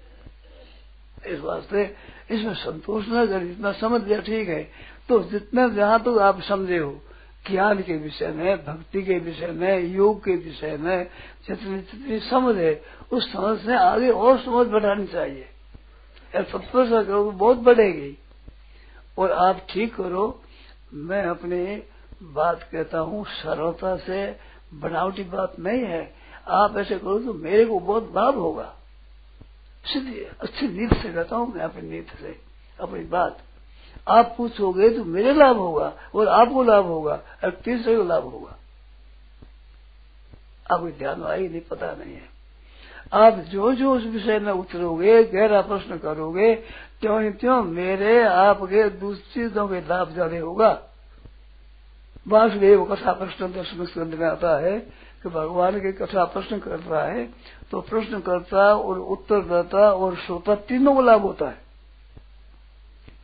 इस 1.26 1.40
वास्ते 1.40 1.94
इसमें 2.30 2.54
संतोष 2.54 3.04
न 3.08 3.26
कर 3.26 3.40
जितना 3.40 3.72
समझ 3.72 4.04
लिया 4.04 4.20
ठीक 4.20 4.48
है। 4.48 4.70
तो 5.08 5.22
जितना 5.22 5.68
जहाँ 5.68 6.02
तो 6.02 6.18
आप 6.18 6.42
समझे 6.42 6.78
हो, 6.78 7.00
ज्ञान 7.50 7.82
के 7.82 7.96
विषय 7.96 8.28
में, 8.28 8.64
भक्ति 8.64 9.02
के 9.02 9.18
विषय 9.18 9.46
में, 9.46 9.78
योग 9.78 10.24
के 10.24 10.36
विषय 10.36 10.76
में, 10.76 11.10
जितनी 11.48 11.78
जितनी 11.78 12.20
समझ 12.20 12.56
है, 12.56 12.82
उस 13.12 13.32
समझ 13.32 13.60
से 13.60 13.76
आगे 13.76 14.10
और 14.10 14.38
समझ 14.38 14.66
बढ़ानी 14.66 15.06
चाहिए। 15.06 15.48
करो 17.04 17.30
बहुत 17.30 17.56
बढ़ेगी। 17.56 18.18
और 19.18 19.32
आप 19.32 19.66
ठीक 19.70 19.94
करो, 19.94 20.42
मैं 20.94 21.22
अपनी 21.24 21.82
बात 22.22 22.68
कहता 22.72 22.98
हूँ, 22.98 23.24
सरलता 23.24 23.96
से 23.96 24.36
बनावटी 24.74 25.22
बात 25.22 25.58
नहीं 25.58 25.82
है। 25.82 26.14
आप 26.48 26.78
ऐसे 26.78 26.98
करो 26.98 27.18
तो 27.18 27.34
मेरे 27.34 27.64
को 27.64 27.80
बहुत 27.80 28.12
लाभ 28.16 28.34
होगा। 28.34 28.74
सीधी 29.84 30.20
अच्छी 30.20 30.68
नीति 30.68 30.96
से 30.96 31.12
कहता 31.12 31.36
हूँ, 31.36 31.54
मैं 31.54 31.62
अपनी 31.62 31.90
नीति 31.90 32.22
से, 32.22 32.40
अपनी 32.80 33.04
बात। 33.04 33.38
आप 34.06 34.34
पूछोगे 34.36 34.88
तो 34.90 35.04
मेरे 35.06 35.32
लाभ 35.34 35.56
होगा 35.56 35.92
और 36.14 36.28
आपको 36.30 36.62
लाभ 36.62 36.86
होगा 36.86 37.20
और 37.44 37.50
तीसरे 37.64 37.96
को 37.96 38.04
लाभ 38.04 38.24
होगा। 38.24 38.56
आपको 40.66 40.90
ध्यान 40.90 41.22
आई 41.24 41.48
नहीं, 41.48 41.60
पता 41.60 41.92
नहीं 41.94 42.14
है। 42.14 42.30
आप 43.14 43.38
जो 43.50 43.72
जो 43.72 43.94
उस 43.94 44.04
विषय 44.04 44.38
में 44.38 44.52
उतरोगे, 44.52 45.22
गहरा 45.24 45.60
प्रश्न 45.62 45.98
करोगे 45.98 46.54
क्यों 46.54 47.20
त्यों 47.20 47.32
त्यों 47.32 47.62
मेरे 47.64 48.22
आपके 48.24 48.88
दूसरी 48.90 49.32
चीज़ों 49.34 49.66
के 49.68 49.80
लाभ 49.80 50.12
ज़्यादा 50.12 50.38
होगा। 50.38 50.70
वासुदेव 52.26 52.84
कथा 52.84 53.12
प्रश्न 53.12 53.52
दर्शन 53.52 53.84
स्कंद 53.84 54.14
में 54.14 54.26
आता 54.26 54.58
है 54.60 54.78
कि 55.22 55.28
भगवान 55.28 55.80
की 55.80 55.92
कथा 55.94 56.24
प्रश्न 56.24 56.58
कर 56.58 56.78
रहा 56.78 57.04
है 57.04 57.24
तो 57.70 57.80
प्रश्न 57.80 58.20
करता 58.20 58.72
और 58.74 58.98
उत्तर 58.98 59.40
देता 59.44 59.90
और 59.92 60.16
श्रोता 60.16 60.54
तीनों 60.64 60.94
को 60.94 61.02
लाभ 61.02 61.22
होता 61.22 61.48
है। 61.48 61.60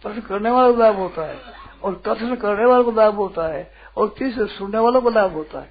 प्रश्न 0.02 0.20
करने 0.20 0.50
वाला 0.50 0.72
को 0.72 0.78
लाभ 0.78 0.96
होता 0.96 1.22
है, 1.22 1.38
और 1.82 2.02
कथन 2.06 2.34
करने 2.34 2.64
वाले 2.64 2.84
को 2.84 2.92
लाभ 2.92 3.14
होता 3.14 3.46
है, 3.48 3.70
और 3.96 4.14
तीसरे 4.18 4.46
सुनने 4.46 4.78
वालों 4.78 5.00
को 5.02 5.11
लाभ 5.11 5.32
होता 5.32 5.61
है। 5.61 5.70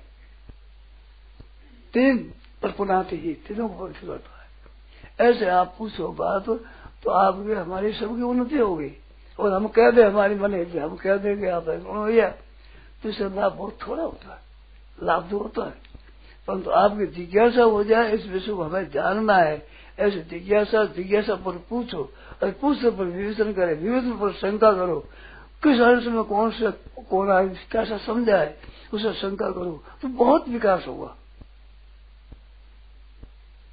तीन 1.94 2.18
पर 2.66 3.10
ही 3.14 3.34
तीनों 3.34 3.70
को 3.70 3.86
परीक्षा 3.86 4.08
करता 4.08 4.30
है। 4.34 4.48
ऐसे 5.30 5.50
आप 5.50 5.76
पूछो 5.78 6.08
बात 6.08 6.46
तो 7.04 7.10
आपकी, 7.12 7.54
हमारी 7.54 7.92
सबकी 7.94 8.22
उन्नति 8.22 8.58
होगी। 8.58 8.92
और 9.40 9.54
हम 9.54 9.68
कह 9.68 9.92
दे, 9.92 10.04
हमारी 10.04 10.36
मन 10.36 10.54
हम 10.78 10.96
कह 10.96 11.16
देंगे 11.16 11.50
आप 11.50 11.64
भैया। 11.64 12.30
तो 13.04 13.10
इससे 13.10 13.24
लाभ 13.24 13.54
बहुत 13.54 13.78
थोड़ा 13.88 14.04
होता 14.04 14.34
है, 14.34 14.42
लाभ 15.04 15.30
तो 15.32 15.38
होता 15.38 15.66
है। 15.66 15.74
परंतु 16.48 16.70
आपकी 16.72 17.06
जिज्ञासा 17.08 17.64
हो 17.64 17.84
जाए, 17.84 18.12
इस 18.12 18.28
विषय 18.28 18.54
को 18.54 18.64
हमें 18.64 18.90
जानना 18.92 19.36
है 19.36 19.68
ऐसे 19.98 20.20
जिज्ञासा 20.30 20.84
जिज्ञासा 20.96 21.36
पर 21.36 21.58
पूछो 21.70 22.02
और 22.44 22.52
पूछने 22.62 22.90
पर 22.90 23.06
विवेचन 23.06 23.54
करे। 23.54 23.74
विवेचन 23.76 24.18
पर 24.20 24.34
शंका 24.34 24.72
करो। 24.74 25.00
किस 25.64 25.80
अंश 25.82 26.06
में 26.06 26.24
कौन 26.24 26.52
से, 26.52 26.72
कौन 27.04 27.32
आए 27.32 27.48
कैसा 27.72 27.98
समझा 27.98 28.38
है, 28.38 28.58
उसे 28.94 29.14
शंका 29.14 29.50
करो। 29.52 29.84
तो 30.02 30.08
बहुत 30.08 30.50
विकास 30.50 30.86
होगा। 30.88 31.16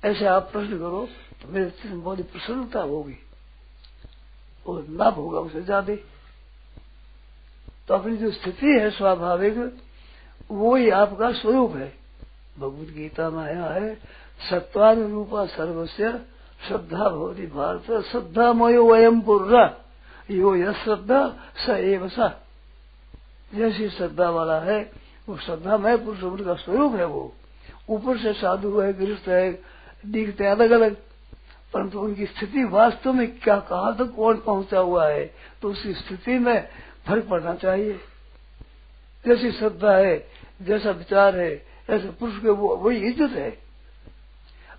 ऐसे 0.02 0.26
आप 0.26 0.48
प्रश्न 0.52 0.78
करो 0.78 1.06
तो 1.42 1.48
मेरे 1.48 1.70
चित्र 1.72 1.96
बहुत 1.96 2.18
ही 2.18 2.22
प्रसन्नता 2.24 2.80
होगी 2.80 3.16
और 4.66 4.86
लाभ 4.90 5.14
होगा 5.14 5.38
उसे 5.40 5.62
ज़्यादा। 5.62 5.94
तो 7.88 7.94
अपनी 7.94 8.16
जो 8.16 8.30
स्थिति 8.32 8.66
है 8.70 8.90
स्वाभाविक, 8.90 9.56
वो 10.50 10.74
ही 10.76 10.90
आपका 10.92 11.30
स्वरूप 11.32 11.76
है। 11.76 11.92
भगवत 12.58 12.88
गीता 12.88 13.28
में 13.30 13.42
आया 13.44 13.66
है 13.66 13.94
सत्वान 14.40 15.10
रूपा 15.10 15.44
सर्वस्व 15.46 16.20
श्रद्धा 16.60 17.08
भवती 17.08 17.46
भारत। 17.46 18.04
श्रद्धा 18.04 18.52
मयो 18.52 18.84
वयम 18.84 19.20
पुर्रा 19.20 19.64
यो 20.30 20.54
यह 20.56 20.72
श्रद्धा, 20.84 21.20
स 21.56 21.68
एव 21.70 22.08
सा। 22.08 22.28
जैसी 23.50 23.88
श्रद्धा 23.90 24.28
वाला 24.30 24.58
है, 24.60 24.80
वो 25.28 25.36
श्रद्धा 25.36 25.76
मय 25.78 25.96
पुरुष 25.96 26.40
का 26.46 26.54
स्वरूप 26.54 26.94
है 26.94 27.04
वो। 27.06 27.32
ऊपर 27.90 28.18
से 28.18 28.32
साधु 28.32 28.78
है, 28.80 28.92
गृहस्थ 28.92 29.28
है, 29.28 29.50
दिखते 30.06 30.46
अलग 30.46 30.70
अलग 30.70 30.96
परंतु 31.74 32.00
उनकी 32.00 32.26
स्थिति 32.26 32.64
वास्तव 32.64 33.12
में 33.12 33.38
क्या, 33.38 33.56
कहा 33.58 33.90
तक 33.90 34.14
कौन 34.16 34.36
पहुँचा 34.36 34.78
हुआ 34.78 35.06
है 35.08 35.24
तो 35.62 35.70
उसी 35.70 35.92
स्थिति 35.94 36.38
में 36.38 36.68
फ़र्क 37.08 37.26
पड़ना 37.28 37.54
चाहिए। 37.54 37.98
जैसी 39.24 39.50
श्रद्धा 39.52 39.96
है, 39.96 40.16
जैसा 40.62 40.90
विचार 40.92 41.36
है, 41.36 41.50
ऐसे 41.90 42.10
पुरुष 42.10 42.38
के 42.38 42.50
वो, 42.50 42.76
वही 42.76 42.98
इज़्ज़त 43.08 43.36
है। 43.36 43.50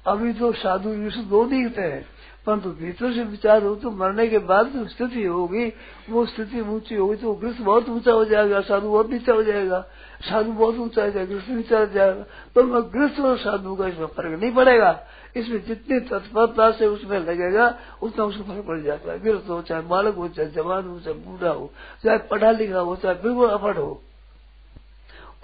अभी 0.08 0.34
तो 0.34 0.52
साधु 0.54 0.90
युष 0.90 1.16
दो 1.18 1.46
दिखते 1.46 1.82
हैं। 1.82 2.06
परंतु 2.46 2.70
भीतर 2.70 3.14
से 3.14 3.24
विचार 3.24 3.64
हो 3.64 3.76
तो 3.76 3.92
मरने 3.92 4.28
के 4.28 4.38
बाद 4.38 4.68
जो 4.68 4.86
स्थिति 4.88 5.24
होगी, 5.24 5.74
वो 6.10 6.26
स्थिति 6.26 6.62
ऊँची 6.62 6.96
होगी 6.96 7.16
तो 7.16 7.34
गृह 7.34 7.64
बहुत 7.64 7.90
ऊँचा 7.90 8.12
हो 8.12 8.26
जाएगा, 8.26 8.62
साधु 8.62 8.90
बहुत 8.90 9.10
नीचा 9.10 9.34
हो 9.34 9.44
जाएगा, 9.44 9.80
साधु 10.22 10.52
बहुत 10.52 10.76
ऊँचा 10.76 11.04
हो 11.04 11.12
जाएगा 11.12 11.36
गृह 11.36 11.56
नीचा 11.56 11.80
हो 11.80 11.86
जाएगा। 11.86 12.24
तो 12.56 12.64
मैं 12.64 12.82
गृह 12.82 13.24
और 13.24 13.38
साधु 13.38 13.76
का 13.76 13.88
इसमें 13.88 14.06
फ़र्क 14.08 14.40
नहीं 14.42 14.52
पड़ेगा। 14.52 15.00
इसमें 15.36 15.66
जितनी 15.66 16.00
तत्परता 16.00 16.72
से 16.72 16.88
उसमें 16.88 17.20
लगेगा, 17.20 17.78
उतना 18.02 18.26
उसको 18.26 18.44
फ़र्क 18.44 18.66
पड़ 18.68 18.80
जाता 18.80 19.12
है। 19.12 19.20
गृहस्थ 19.20 19.50
हो, 19.50 19.62
चाहे 19.62 19.82
बालक 19.82 20.16
हो, 20.16 20.28
चाहे 20.28 20.50
जवान 20.50 20.84
हो, 20.84 21.00
चाहे 21.00 21.18
बूढ़ा 21.18 21.52
हो, 21.52 21.72
चाहे 22.04 22.18
पढ़ा 22.18 22.52
लिखा 22.52 22.80
हो, 22.80 22.96
चाहे 22.96 23.16
बिल्कुल 23.16 23.50
अफट 23.50 23.78
हो। 23.78 24.02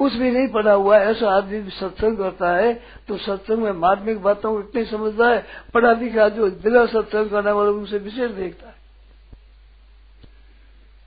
कुछ 0.01 0.13
भी 0.13 0.31
नहीं 0.31 0.47
पढ़ा 0.49 0.73
हुआ 0.73 0.97
है, 0.97 1.09
ऐसा 1.11 1.29
आदमी 1.29 1.69
सत्संग 1.71 2.17
करता 2.17 2.51
है 2.51 2.73
तो 3.07 3.17
सत्संग 3.19 3.59
में 3.59 3.71
मार्मिक 3.79 4.21
बातों 4.21 4.53
को 4.53 4.59
इतनी 4.59 4.85
समझता 4.87 5.27
है, 5.27 5.45
पढ़ा 5.73 5.91
लिखा 5.93 6.29
जो 6.29 6.51
बिना 6.63 6.85
सत्संग 6.87 7.29
करने 7.29 7.51
वाले 7.51 7.71
उनसे 7.71 7.97
विशेष 7.99 8.31
देखता 8.33 8.67
है। 8.67 8.79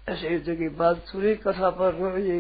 ऐसे 0.07 0.29
एक 0.29 0.45
जगह 0.45 0.77
बात 0.79 1.03
सुनी, 1.07 1.35
कथा 1.37 1.71
पर 1.73 2.19
ये 2.21 2.39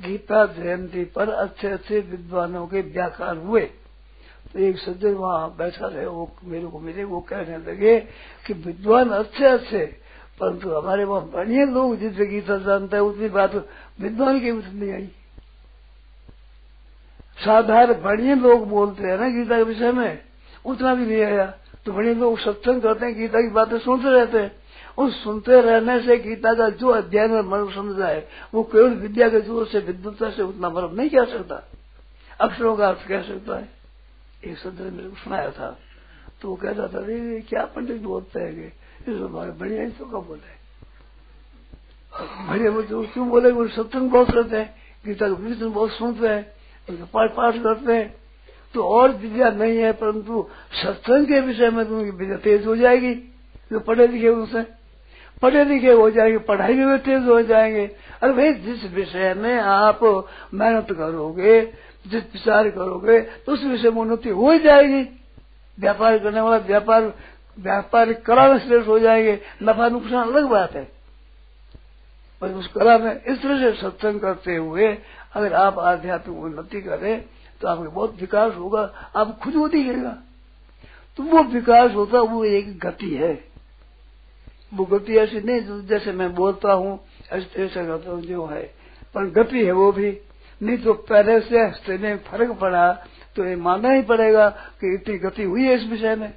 गीता 0.00 0.44
जयंती 0.52 1.04
पर 1.06 1.30
अच्छे 1.30 1.68
अच्छे 1.68 2.00
विद्वानों 2.02 2.66
के 2.66 2.80
व्याख्यान 2.82 3.38
हुए। 3.38 3.60
तो 4.52 4.58
एक 4.60 4.78
सज्जन 4.78 5.14
वहाँ 5.14 5.54
बैठा 5.58 5.86
रहे, 5.86 6.06
वो 6.06 6.30
मेरे 6.44 6.66
को 6.66 6.80
मिले, 6.80 7.04
वो 7.04 7.20
कहने 7.22 7.58
लगे 7.62 7.98
कि 8.46 8.52
विद्वान 8.60 9.10
अच्छे 9.12 9.44
अच्छे, 9.46 9.84
परंतु 10.40 10.70
हमारे 10.70 11.04
वहाँ 11.04 11.30
बढ़िया 11.30 11.64
लोग 11.66 11.96
जितने 11.96 12.26
गीता 12.26 12.58
जानता 12.60 12.96
है, 12.96 13.02
उतनी 13.02 13.28
बात 13.30 13.54
विद्वान 14.00 14.40
की 14.40 14.50
उठ 14.50 14.64
नहीं 14.66 14.92
आई। 14.92 15.10
साधारण 17.38 18.02
बढ़िया 18.02 18.34
लोग 18.34 18.68
बोलते 18.68 19.02
हैं 19.02 19.18
ना 19.18 19.28
गीता 19.28 19.56
के 19.56 19.62
विषय 19.62 19.92
में। 19.92 20.22
उतना 20.66 20.94
भी 20.94 21.06
नहीं 21.06 21.22
आया। 21.22 21.46
तो 21.86 21.92
बढ़िया 21.92 22.14
लोग 22.14 22.38
सत्संग 22.38 22.82
करते 22.82 23.06
हैं, 23.06 23.14
गीता 23.14 23.40
की 23.40 23.48
बातें 23.48 23.78
सुनते 23.78 24.10
रहते 24.10 24.38
हैं। 24.38 24.52
उस 24.98 25.22
सुनते 25.24 25.60
रहने 25.60 26.00
से 26.00 26.16
गीता 26.18 26.52
का 26.54 26.68
जो 26.70 26.88
अध्ययन 26.88 27.30
में 27.30 27.42
मर्म 27.42 27.70
समझा 27.70 28.06
है, 28.06 28.28
वो 28.54 28.62
केवल 28.62 28.94
विद्या 28.94 29.28
के 29.28 29.40
ज़ोर 29.40 29.66
से 29.66 29.78
विद्वता 29.78 30.30
से 30.30 30.42
उतना 30.42 30.70
मर्म 30.70 30.94
नहीं 30.94 31.10
कह 31.10 31.24
सकता। 31.26 31.62
अक्षरों 32.40 32.76
का 32.76 32.88
अर्थ 32.88 33.06
कह 33.08 33.22
सकता 33.22 33.58
है। 33.58 33.68
एक 34.44 34.58
सदर 34.58 34.90
मेरे 34.90 35.08
को 35.08 35.16
सुनाया 35.16 35.50
था। 35.50 35.78
तो 36.42 36.48
वो 36.48 36.54
कहता 36.56 36.86
था, 36.88 36.98
अरे 36.98 37.40
क्या 37.40 37.64
पंडित 37.66 38.00
बोलते 38.02 38.40
हैं 38.40 38.72
बढ़िया 39.58 39.82
ही 39.82 39.90
तो 39.90 40.04
कब 40.04 40.26
बोले 40.26 40.52
बढ़िया 42.48 42.70
बोलते 42.70 43.06
क्यों 43.06 43.28
बोले, 43.28 43.50
वो 43.50 43.66
सत्संग 43.68 44.10
बहुत 44.10 44.30
करते 44.30 44.56
हैं। 44.56 44.74
गीता 45.06 45.28
का 45.28 45.66
बहुत 45.66 45.90
सुनते 45.90 46.28
हैं। 46.28 46.53
उनका 46.90 47.26
पाठ 47.26 47.56
करते 47.56 47.92
हैं। 47.92 48.14
तो 48.74 48.82
और 48.82 49.10
विद्या 49.10 49.50
नहीं 49.50 49.78
है, 49.78 49.92
परंतु 49.92 50.46
सत्संग 50.72 51.26
के 51.26 51.40
विषय 51.40 51.70
में 51.70 51.84
तो 51.86 51.98
उनकी 51.98 52.10
विद्या 52.10 52.36
तेज 52.36 52.66
हो 52.66 52.76
जाएगी, 52.76 53.14
जो 53.72 53.80
पढ़े 53.80 54.06
लिखे 54.06 54.28
उनसे 54.28 54.62
पढ़े 55.42 55.64
लिखे 55.64 55.92
हो 55.92 56.10
जाएँगे, 56.10 56.38
पढ़ाई 56.38 56.74
में 56.74 56.98
तेज 56.98 57.22
हो 57.22 57.42
जाएँगे। 57.42 57.86
अरे 58.22 58.32
भाई, 58.32 58.52
जिस 58.54 58.84
विषय 58.92 59.34
में 59.34 59.54
आप 59.54 60.00
मेहनत 60.54 60.92
करोगे, 60.92 61.60
जिस 62.06 62.22
विचार 62.24 62.70
करोगे 62.70 63.20
तो 63.20 63.52
उस 63.52 63.64
विषय 63.64 63.90
में 63.90 64.00
उन्नति 64.02 64.28
हो 64.28 64.50
ही 64.50 64.58
जाएगी। 64.58 65.02
व्यापार 65.78 66.18
करने 66.18 66.40
वाला 66.40 66.56
व्यापार 66.56 67.12
व्यापार 67.58 68.12
कला 68.12 68.48
में 68.48 68.58
श्रेष्ठ 68.58 68.88
हो 68.88 68.98
जाएँगे। 68.98 69.38
नफा 69.62 69.88
नुकसान 69.88 70.32
अलग 70.32 70.44
बात 70.44 70.72
है। 70.72 70.88
पर 72.40 72.48
उस 72.48 72.66
कला 72.68 72.96
में 72.98 73.22
इस 73.22 73.42
तरह 73.42 73.58
से 73.58 73.80
सत्संग 73.80 74.20
करते 74.20 74.56
हुए 74.56 74.88
अगर 75.34 75.54
आप 75.54 75.78
आध्यात्मिक 75.78 76.38
उन्नति 76.38 76.80
करें 76.82 77.24
तो 77.60 77.68
आपके 77.68 77.88
बहुत 77.88 78.20
विकास 78.20 78.54
होगा, 78.54 78.82
आप 79.16 79.38
खुद 79.38 79.54
वो 79.54 79.68
दिखेगा 79.68 80.16
तो 81.18 81.22
वो 81.22 81.42
विकास 81.44 81.92
होता, 81.94 82.20
वो 82.20 82.44
एक 82.44 82.78
गति 82.78 83.14
है। 83.14 83.32
वो 84.74 84.84
गति 84.84 85.16
ऐसी 85.16 85.40
नहीं 85.40 85.86
जैसे 85.86 86.12
मैं 86.12 86.34
बोलता 86.34 86.72
हूँ, 86.72 86.98
ऐसे 87.32 87.64
ऐसा 87.64 87.84
करता 87.86 88.10
हूँ 88.10 88.22
जो 88.22 88.46
है। 88.46 88.62
पर 89.14 89.30
गति 89.32 89.64
है 89.64 89.72
वो 89.72 89.90
भी। 89.92 90.10
नहीं 90.60 90.78
तो 90.78 90.92
पहले 91.04 91.40
से 91.40 91.60
हस्ते 91.60 91.98
में 91.98 92.16
फ़र्क 92.20 92.56
पड़ा 92.58 92.92
तो 93.36 93.44
ये 93.44 93.54
मानना 93.56 93.90
ही 93.90 94.02
पड़ेगा 94.02 94.48
कि 94.80 94.94
इतनी 94.94 95.18
गति 95.18 95.42
हुई 95.42 95.64
है 95.64 95.74
इस 95.74 95.88
विषय 95.90 96.14
में। 96.16 96.32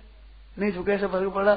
नहीं 0.57 0.71
तो 0.71 0.83
कैसे 0.83 1.07
फ़र्क 1.07 1.33
पड़ा? 1.33 1.55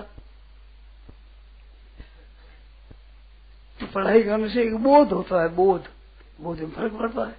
तो 3.81 3.87
पढ़ाई 3.87 4.23
करने 4.23 4.49
से 4.49 4.63
एक 4.63 4.75
बोध 4.77 5.13
होता 5.13 5.43
है, 5.43 5.49
बोध। 5.49 5.85
बोध 6.41 6.61
में 6.61 6.71
फ़र्क 6.71 6.93
पड़ता 6.95 7.27
है। 7.27 7.37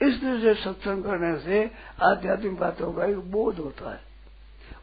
इस 0.00 0.20
तरह 0.20 0.40
से 0.42 0.54
सत्संग 0.62 1.04
करने 1.04 1.36
से 1.40 1.70
आध्यात्मिक 2.02 2.58
बातों 2.58 2.92
का 2.92 3.04
एक 3.04 3.18
बोध 3.30 3.58
होता 3.58 3.92
है। 3.92 4.00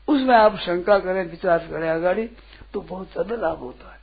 उसमें 0.08 0.36
आप 0.36 0.58
शंका 0.60 0.98
करें, 1.00 1.24
विचार 1.26 1.68
करें 1.68 1.90
अगाड़ी 1.90 2.26
तो 2.74 2.82
बहुत 2.82 3.12
ज़्यादा 3.12 3.36
लाभ 3.38 3.60
होता 3.60 3.92
है। 3.92 4.00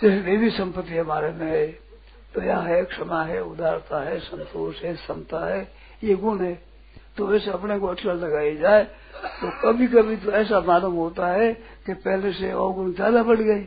जैसे 0.00 0.20
देवी 0.22 0.50
संपत्ति 0.52 0.96
हमारे 0.96 1.30
में 1.32 1.46
है, 1.46 1.66
दया 2.34 2.58
है, 2.58 2.84
क्षमा 2.84 3.22
है, 3.24 3.40
उदारता 3.42 4.02
है, 4.02 4.18
संतोष 4.20 4.82
है, 4.82 4.94
समता 4.98 5.44
है, 5.46 5.60
ये 6.02 6.14
गुण 6.16 6.44
है। 6.44 6.54
तो 7.16 7.26
वैसे 7.26 7.50
अपने 7.50 7.78
को 7.78 7.86
अक्षर 7.86 8.14
लगाई 8.16 8.56
जाए 8.56 8.84
तो 9.32 9.50
कभी 9.62 9.86
कभी 9.88 10.16
तो 10.16 10.30
ऐसा 10.32 10.60
मालूम 10.62 10.94
होता 10.94 11.26
है 11.28 11.52
कि 11.86 11.94
पहले 11.94 12.32
से 12.32 12.50
अवगुण 12.50 12.92
ज़्यादा 12.92 13.22
बढ़ 13.22 13.40
गए। 13.40 13.66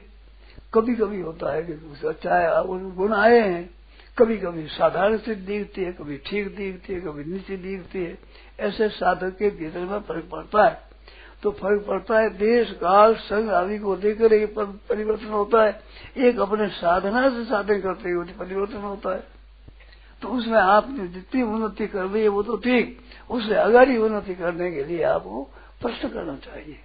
कभी 0.74 0.96
कभी 0.96 1.22
होता 1.22 1.54
है 1.54 1.64
कि 1.64 2.08
अच्छा 2.08 2.64
गुण 2.64 3.14
आए 3.14 3.40
हैं। 3.40 3.70
कभी 4.18 4.38
कभी 4.38 4.68
साधारण 4.68 5.18
से 5.18 5.36
दिखती 5.36 5.84
है, 5.84 5.92
कभी 5.92 6.18
ठीक 6.18 6.56
दिखती 6.56 6.94
है, 6.94 7.00
कभी 7.00 7.24
नीचे 7.24 7.58
दिखती 7.58 8.04
है। 8.04 8.18
ऐसे 8.60 8.90
साधक 8.90 9.38
के 9.38 9.50
भीतर 9.50 9.80
में 9.80 10.00
फ़र्क 10.00 10.30
पड़ता 10.32 10.64
है। 10.64 10.82
तो 11.44 11.52
फ़र्क 11.52 11.86
पड़ता 11.88 12.20
है, 12.20 12.30
देश, 12.30 12.72
काल 12.72 13.16
संघ 13.16 13.50
आदि 13.50 13.80
को 13.80 13.96
देखकर 13.96 14.34
एक 14.34 14.60
परिवर्तन 14.60 15.26
होता 15.26 15.64
है। 15.64 15.82
एक 16.18 16.40
अपने 16.40 16.68
साधना 16.68 17.30
से 17.30 17.46
साधन 17.46 17.82
करते 17.82 18.10
हुए 18.10 18.26
परिवर्तन 18.26 18.78
होता 18.78 19.16
है। 19.16 19.24
तो 20.22 20.28
उसमें 20.28 20.60
आपने 20.60 21.08
जितनी 21.08 21.42
उन्नति 21.42 21.88
कर 21.88 22.06
रही 22.06 22.22
है, 22.22 22.28
वो 22.28 22.44
तो 22.44 22.58
ठीक। 22.58 23.00
उससे 23.32 23.56
अगाड़ी 23.56 23.98
उन्नति 23.98 24.36
करने 24.36 24.72
के 24.72 24.84
लिए 24.84 25.04
आपको 25.04 25.50
प्रश्न 25.82 26.10
करना 26.10 26.36
चाहिए। 26.36 26.80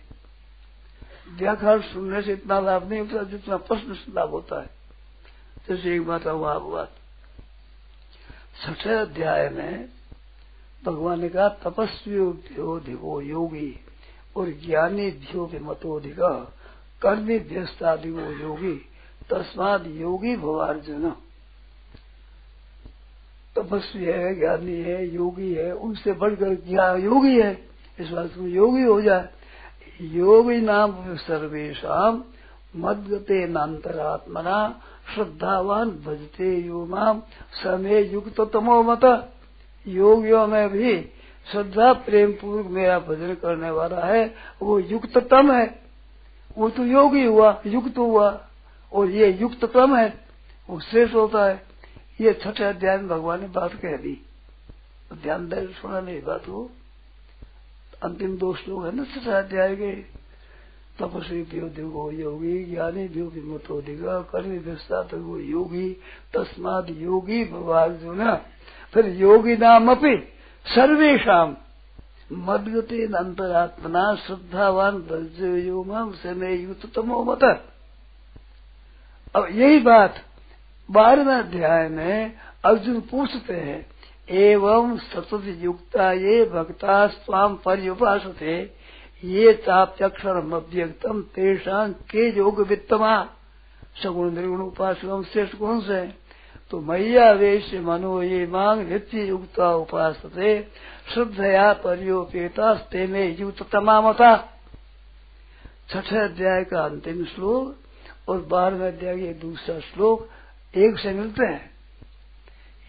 व्याख्यान 1.37 1.83
सुनने 1.83 2.23
से 2.23 2.33
इतना 2.33 2.61
लाभ 2.61 2.91
नहीं 2.91 3.01
होता, 3.01 3.23
जितना 3.23 3.57
प्रश्न 3.57 3.95
से 3.95 4.13
लाभ 4.13 4.31
होता 4.31 4.61
है। 4.61 4.71
जैसे 5.69 5.95
एक 5.95 6.07
बात 6.07 6.27
हुआ 6.27 6.59
बात। 6.59 6.93
छठे 8.65 8.91
अध्याय 8.91 9.49
में 9.49 9.89
भगवान 10.85 11.21
ने 11.21 11.29
कहा, 11.29 11.49
तपस्वी 11.49 12.15
योगी 13.29 13.85
और 14.37 14.49
ज्ञानी 14.49 15.11
ध्यो 15.11 15.51
मतोधिक 15.55 16.17
कर्मी 17.03 17.39
व्यस्तादिगो 17.39 18.21
योगी, 18.21 18.87
तस्माद 19.31 19.87
योगी 19.87 20.37
भवार्जुन। 20.37 21.11
तपस्वी 23.57 24.05
है, 24.05 24.39
ज्ञानी 24.39 24.81
है, 24.81 25.15
योगी 25.15 25.55
है, 25.55 25.73
उनसे 25.73 26.13
बढ़कर 26.13 26.53
योगी 26.99 27.41
है। 27.41 27.69
इस 27.99 28.09
बात 28.09 28.31
योगी 28.39 28.83
हो 28.83 29.03
जाए। 29.03 29.38
योगी 30.01 30.61
नाम 30.61 31.17
सर्वेशा 31.17 32.25
मदगते 32.77 33.49
नान्तरात्मना, 33.49 34.81
श्रद्धावान 35.15 35.91
भजते 35.91 36.61
यो 36.61 36.87
माम 36.87 37.23
समय 37.53 38.03
युक्त 38.03 38.41
तमो 38.53 38.83
मत। 38.83 39.33
योगियों 39.87 40.47
में 40.47 40.69
भी 40.69 41.11
श्रद्धा 41.53 41.93
प्रेम 41.93 42.33
पूर्वक 42.33 42.71
मेरा 42.71 42.99
भजन 42.99 43.35
करने 43.35 43.71
वाला 43.71 44.01
है, 44.01 44.35
वो 44.63 44.79
युक्ततम 44.79 45.53
है। 45.53 45.83
वो 46.59 46.71
तो 46.71 46.85
योगी 46.85 47.25
हुआ, 47.25 47.63
युक्त 47.67 47.99
हुआ, 47.99 48.41
और 48.93 49.11
ये 49.11 49.33
युक्ततम 49.33 49.97
है, 49.97 50.21
वो 50.71 50.81
श्रेष्ठ 50.81 51.15
होता 51.15 51.45
है। 51.45 51.63
ये 52.21 52.33
छठे 52.33 52.65
अध्याय 52.65 52.99
भगवान 52.99 53.41
ने 53.41 53.49
बात 53.49 53.75
कह 53.75 53.97
दी। 53.97 54.27
ध्यान 55.23 55.49
दे, 55.49 55.67
सुना 55.67 56.01
नहीं, 56.01 56.23
बात 56.23 56.49
वो 56.49 56.71
अंतिम 58.03 58.37
दो 58.39 58.55
श्लोक 58.55 58.85
है 58.85 58.95
ना 58.97 59.05
छठे 59.05 59.31
अध्याय 59.31 59.75
के। 59.77 59.93
तपस्वी 60.99 61.43
दिगो 61.43 62.11
योगी, 62.11 62.65
ज्ञानी 62.65 63.07
दिगो 63.09 63.81
दिगा 63.81 64.21
कर्मी 64.23 64.59
व्यस्ता 64.59 65.03
तो 65.03 65.39
योगी, 65.41 65.89
तस्माद 66.35 66.87
योगी 66.91 67.45
भगवान 67.45 67.97
जो 67.97 68.13
ना, 68.13 68.35
फिर 68.95 69.07
योगी 69.15 69.57
नाम 69.57 69.91
अपनी 69.91 70.17
सर्वेशा 70.67 71.45
मदगते 72.33 73.05
अंतरात्मना 73.17 74.15
श्रद्धावान 74.17 74.97
योगम 75.59 76.11
समय 76.13 76.55
युतमो 76.55 77.23
मत। 77.25 77.45
अब 79.35 79.49
यही 79.51 79.79
बात 79.81 80.15
बारहवें 80.89 81.35
अध्याय 81.35 81.89
में 81.89 82.37
अर्जुन 82.65 83.01
पूछते 83.01 83.55
हैं 83.55 83.81
एवं 84.29 84.97
सतत 84.99 85.45
युक्ता 85.59 86.13
ये 86.13 86.45
भक्ता 86.45 87.07
स्वाम 87.07 87.55
पर्युपासते, 87.55 88.57
ये 89.25 89.53
चाप्यक्षर 89.55 90.37
अव्यक्तम 90.37 91.23
तेषा 91.23 91.89
के 91.89 92.29
योग 92.37 92.61
वित्तमा 92.61 93.29
सगुण 94.03 94.35
निर्गुण 94.35 94.61
उपासकम 94.61 95.23
श्रेष्ठ 95.23 95.57
गुण 95.57 95.81
से? 95.81 96.07
तो 96.71 96.81
मैया 96.81 97.31
वेश 97.33 97.75
मनो 97.75 98.23
ये 98.23 98.47
मांग 98.47 98.81
नित्य 98.89 99.25
युक्ता 99.25 99.75
उपास 99.75 100.23
श्रद्धया 101.15 101.73
परियोपेता 101.73 102.73
में 102.95 103.39
युक्त 103.39 103.63
तमामता 103.73 104.37
छठे 105.91 106.19
अध्याय 106.19 106.65
का 106.65 106.85
अंतिम 106.85 107.25
श्लोक 107.25 108.29
और 108.29 108.41
बारहवें 108.41 108.89
अध्याय 108.89 109.17
के 109.17 109.33
दूसरा 109.35 109.79
श्लोक 109.81 110.29
एक 110.75 110.99
से 110.99 111.13
मिलते 111.13 111.47
हैं। 111.47 111.78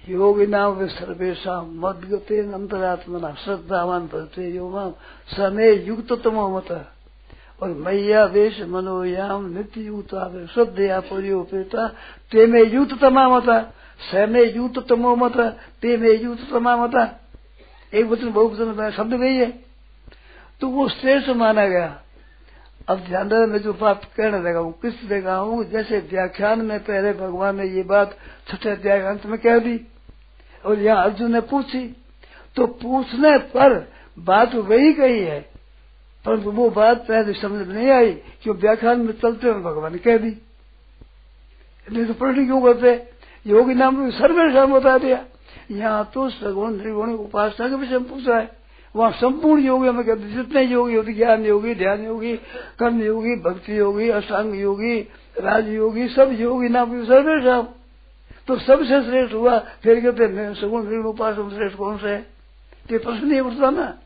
योगी 0.09 0.45
नाम 0.47 0.85
सर्वेशा 0.89 1.61
मदगते 1.77 2.39
अंतरात्मना 2.53 3.33
श्रद्धावान 3.43 4.07
भरते 4.07 4.49
योगाम 4.49 4.91
समय 5.29 5.73
युक्त 5.87 6.13
तमो 6.23 6.47
मत। 6.49 6.71
और 7.61 7.69
मैया 7.77 8.23
वेश 8.25 8.59
मनोयाम 8.69 9.45
नित्य 9.53 9.81
युता 9.81 10.27
श्रद्धया 10.47 10.99
परियोपेता। 11.01 11.87
ते 12.31 12.45
में 12.47 12.63
युत 12.63 12.93
तमामता 13.01 13.59
स 14.01 14.27
में 14.29 14.55
युत 14.55 14.77
तमो 14.89 15.15
मत। 15.15 15.37
ते 15.81 15.97
में 15.97 16.21
युत 16.23 16.39
तमामता 16.51 17.03
एक 17.93 18.05
वचन 18.05 18.31
बहुवचन 18.31 18.91
शब्द 18.91 19.13
गई 19.13 19.35
है 19.35 19.49
तो 20.61 20.67
वो 20.69 20.87
श्रेष्ठ 20.89 21.29
माना 21.31 21.65
गया। 21.67 21.99
अब 22.87 22.99
ध्यान 22.99 23.33
में 23.49 23.57
जो 23.59 23.73
बात 23.75 24.05
कहने 24.17 24.39
लगा 24.39 24.59
हूँ, 24.59 24.71
किस 24.81 25.03
लगा 25.11 25.35
हूँ, 25.35 25.63
जैसे 25.71 25.99
व्याख्यान 26.09 26.61
में 26.61 26.79
पहले 26.79 27.13
भगवान 27.13 27.55
ने 27.55 27.65
ये 27.67 27.83
बात 27.83 28.17
छठे 28.47 28.69
अध्याय 28.69 29.01
अंत 29.03 29.25
में 29.25 29.37
कह 29.39 29.57
दी। 29.59 29.75
और 30.63 30.79
यहाँ 30.79 31.03
अर्जुन 31.03 31.31
ने 31.33 31.41
पूछी 31.43 31.85
तो 32.57 32.65
पूछने 32.67 33.37
पर 33.49 33.77
बात 34.17 34.55
वही 34.55 34.93
कही 34.93 35.19
है, 35.19 35.39
परंतु 36.25 36.51
वो 36.51 36.69
बात 36.69 37.05
पहले 37.07 37.33
समझ 37.33 37.67
में 37.67 37.73
नहीं 37.75 37.89
आई 37.89 38.11
कि 38.43 38.51
व्याख्यान 38.51 39.01
में 39.01 39.13
चलते 39.13 39.47
हुए 39.47 39.61
भगवान 39.63 39.97
कह 39.97 40.17
दी। 40.17 40.35
नहीं 41.87 42.05
तो 42.05 42.13
प्रश्न 42.15 42.45
क्यों 42.45 42.61
करते? 42.61 42.91
योगी 43.45 43.73
नाम 43.73 44.09
सर्वेशम 44.11 44.73
बता 44.73 44.97
दिया। 44.97 45.23
यहाँ 45.71 46.09
तो 46.13 46.29
सगुण 46.29 46.77
त्रिगुण 46.79 47.13
उपासना 47.13 47.67
के 47.69 47.75
विषय 47.75 47.97
में 47.97 48.07
पूछा 48.09 48.37
है। 48.37 48.49
वहाँ 48.95 49.11
संपूर्ण 49.11 49.61
योगी 49.61 49.87
हमें 49.87 50.05
कहते 50.05 50.33
जितने 50.33 50.63
योगी 50.63 50.95
होते, 50.95 51.13
ज्ञान 51.13 51.45
योगी, 51.45 51.73
ध्यान 51.75 52.05
योगी, 52.05 52.35
कर्म 52.79 53.01
योगी, 53.01 53.35
भक्ति 53.41 53.77
योगी, 53.79 54.09
अष्टांग 54.09 54.55
योगी, 54.55 54.99
राजयोगी, 55.37 56.07
सब 56.07 56.31
योगी 56.39 56.69
नाम 56.69 57.03
सर्वेशम 57.05 57.67
तो 58.49 58.59
सबसे 58.59 59.03
श्रेष्ठ 59.03 59.33
हुआ, 59.33 59.59
फिर 59.59 59.99
कहते 59.99 60.53
सगुण 60.55 60.85
त्रिगुण 60.85 61.05
उपासना 61.05 61.49
श्रेष्ठ 61.49 61.77
कौन 61.77 61.97
से 61.97 62.15
ये 62.91 62.97
प्रश्न 62.97 63.27
नहीं 63.27 63.41
उठता 63.41 63.69
ना। 63.69 63.97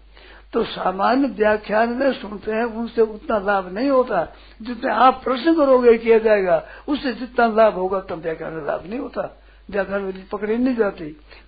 तो 0.54 0.64
सामान्य 0.64 1.28
व्याख्यान 1.28 1.90
में 1.90 2.14
सुनते 2.14 2.52
हैं, 2.52 2.64
उनसे 2.64 3.02
उतना 3.02 3.40
लाभ 3.40 3.74
नहीं 3.74 3.90
होता। 3.90 4.36
जितने 4.62 4.92
आप 4.92 5.22
प्रश्न 5.24 5.56
करोगे 5.56 5.98
किया 5.98 6.18
जाएगा, 6.18 6.64
उससे 6.88 7.14
जितना 7.14 7.48
लाभ 7.48 7.74
होगा 7.74 7.98
उतना 7.98 8.18
व्याख्यान 8.18 8.54
में 8.54 8.66
लाभ 8.66 8.84
नहीं 8.90 9.00
होता। 9.00 9.42
व्याख्यान 9.72 10.02
में 10.02 10.28
पकड़ी 10.28 10.58
नहीं 10.58 10.76
जाती। 10.76 11.06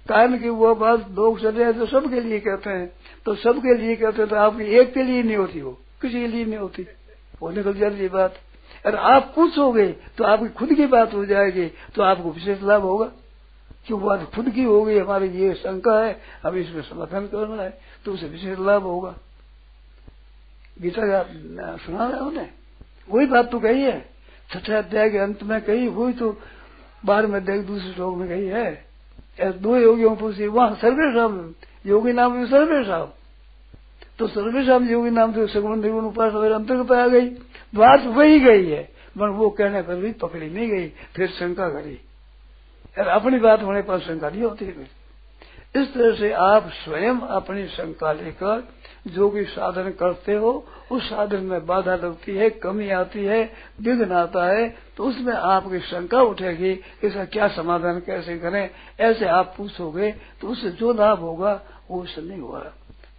कारण 0.09 0.37
की 0.37 0.49
वो 0.49 0.75
बात 0.75 0.99
लोग 1.11 1.41
चले 1.41 1.63
हैं 1.63 1.77
तो 1.77 1.85
सबके 1.85 2.21
लिए 2.21 2.39
कहते 2.39 2.69
हैं। 2.69 2.93
तो 3.25 3.35
सबके 3.35 3.73
लिए 3.73 3.95
कहते 3.95 4.21
हैं 4.21 4.29
तो 4.29 4.35
आपकी 4.35 4.63
एक 4.63 4.93
के 4.93 5.03
लिए 5.03 5.23
नहीं 5.23 5.37
होती 5.37 5.61
वो। 5.61 5.71
किसी 6.01 6.21
के 6.21 6.27
लिए 6.27 6.45
नहीं 6.45 6.57
होती। 6.57 6.87
वो 7.41 7.49
निकल 7.49 7.73
जाती 7.73 8.07
बात। 8.07 8.33
अगर 8.85 8.97
आप 8.97 9.31
पूछोगे 9.35 9.87
तो 10.17 10.23
आपकी 10.23 10.47
खुद 10.49 10.73
की 10.73 10.85
बात 10.87 11.13
हो 11.13 11.25
जाएगी 11.25 11.65
तो 11.95 12.01
आपको 12.03 12.31
विशेष 12.31 12.61
लाभ 12.63 12.81
होगा। 12.81 13.11
क्यों 13.87 14.01
बात 14.01 14.23
खुद 14.35 14.49
की 14.49 14.63
हो 14.63 14.83
गई, 14.83 14.97
हमारी 14.99 15.27
ये 15.39 15.53
शंका 15.55 15.99
है, 15.99 16.19
हमें 16.43 16.59
इसमें 16.61 16.81
समर्थन 16.81 17.27
करना 17.27 17.61
है 17.63 17.77
तो 18.05 18.13
उसे 18.13 18.27
विशेष 18.27 18.59
लाभ 18.59 18.83
होगा। 18.83 19.15
गीता 20.77 21.01
का 21.03 21.75
सुना 21.77 22.05
है 22.05 22.19
उन्हें 22.19 22.49
वही 23.09 23.25
बात 23.27 23.51
तो 23.51 23.59
कही 23.59 23.81
है। 23.81 23.99
छठे 24.49 24.73
अध्याय 24.73 25.09
के 25.09 25.17
अंत 25.17 25.43
में 25.43 25.59
कही, 25.61 25.87
वही 25.87 26.13
तो 26.13 26.37
बार 27.03 27.27
में 27.27 27.39
अध्याय 27.39 27.59
दूसरे 27.59 27.93
श्लोक 27.93 28.15
में 28.17 28.27
कही 28.29 28.47
है। 28.47 29.51
दो 29.53 29.77
योगियों 29.77 30.15
पूछी 30.15 30.47
वहाँ 30.47 30.75
सर्वेशम, 30.75 31.53
योगी 31.85 32.13
नाम 32.13 32.33
में 32.33 32.45
सर्वेशम। 32.45 33.07
तो 34.19 34.27
सर्वेशम 34.29 34.87
योगी 34.89 35.09
नाम 35.11 35.33
से 35.33 35.47
सगुण 35.53 35.81
निर्गुण 35.81 36.05
उपास 36.05 36.33
अंतर्गत 36.33 36.91
आ 36.91 37.07
गई। 37.07 37.29
बात 37.73 38.05
वही 38.07 38.39
गई 38.39 38.65
है 38.65 38.83
पर 39.15 39.29
वो 39.31 39.49
कहने 39.51 39.81
पर 39.81 39.95
भी 39.95 40.11
पकड़ी 40.13 40.49
नहीं 40.49 40.69
गई, 40.69 40.87
फिर 41.15 41.27
शंका 41.29 41.69
करी। 41.69 41.93
यार 42.97 43.07
अपनी 43.09 43.39
बात 43.39 43.63
होने 43.63 43.81
पर 43.81 43.99
शंका 44.01 44.29
नहीं 44.29 44.43
होती 44.43 44.65
है 44.65 44.87
इस 45.75 45.93
तरह 45.93 46.15
से 46.15 46.31
आप 46.33 46.69
स्वयं 46.73 47.19
अपनी 47.35 47.65
शंका 47.67 48.11
लेकर 48.13 48.63
जो 49.07 49.29
भी 49.29 49.43
साधन 49.45 49.89
करते 49.91 50.33
हो, 50.33 50.51
उस 50.91 51.03
साधन 51.03 51.43
में 51.43 51.65
बाधा 51.65 51.95
लगती 51.95 52.35
है, 52.35 52.49
कमी 52.51 52.89
आती 52.91 53.23
है 53.25 53.43
विघ्न 53.81 54.11
आता 54.13 54.45
है 54.47 54.67
तो 54.97 55.03
उसमें 55.03 55.33
आपकी 55.33 55.79
शंका 55.81 56.21
उठेगी, 56.23 56.71
इसका 57.03 57.25
क्या 57.25 57.47
समाधान, 57.49 57.99
कैसे 57.99 58.37
करें, 58.39 58.69
ऐसे 58.99 59.25
आप 59.27 59.53
पूछोगे 59.57 60.11
तो 60.41 60.47
उससे 60.47 60.69
जो 60.71 60.93
लाभ 60.93 61.19
होगा, 61.19 61.61
वो 61.89 62.01
उससे 62.01 62.21
नहीं 62.21 62.39
होगा। 62.39 62.73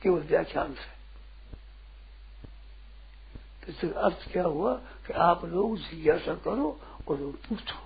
केवल 0.06 0.22
व्याख्यान 0.22 0.74
से 0.74 0.94
तो 3.62 3.72
इसका 3.72 4.00
अर्थ 4.00 4.32
क्या 4.32 4.44
हुआ 4.44 4.74
कि 5.06 5.12
आप 5.12 5.44
लोग 5.44 5.76
जिज्ञासा 5.78 6.34
करो 6.34 6.68
और 7.08 7.18
लोग 7.20 7.36
पूछो। 7.46 7.78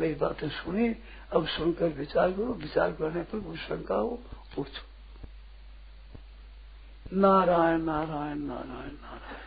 मेरी 0.00 0.14
बातें 0.14 0.48
सुने 0.48 0.88
अब 1.32 1.46
सुनकर 1.46 1.88
विचार 1.88 2.32
करो, 2.32 2.52
विचार 2.54 2.92
करने 2.92 3.22
पर 3.22 3.40
कुछ 3.40 3.58
शंका 3.58 3.94
हो, 3.94 4.18
पूछो। 4.56 4.82
नारायण 7.16 7.80
नारायण 7.80 8.38
नारायण 8.38 8.94
नारायण। 9.00 9.39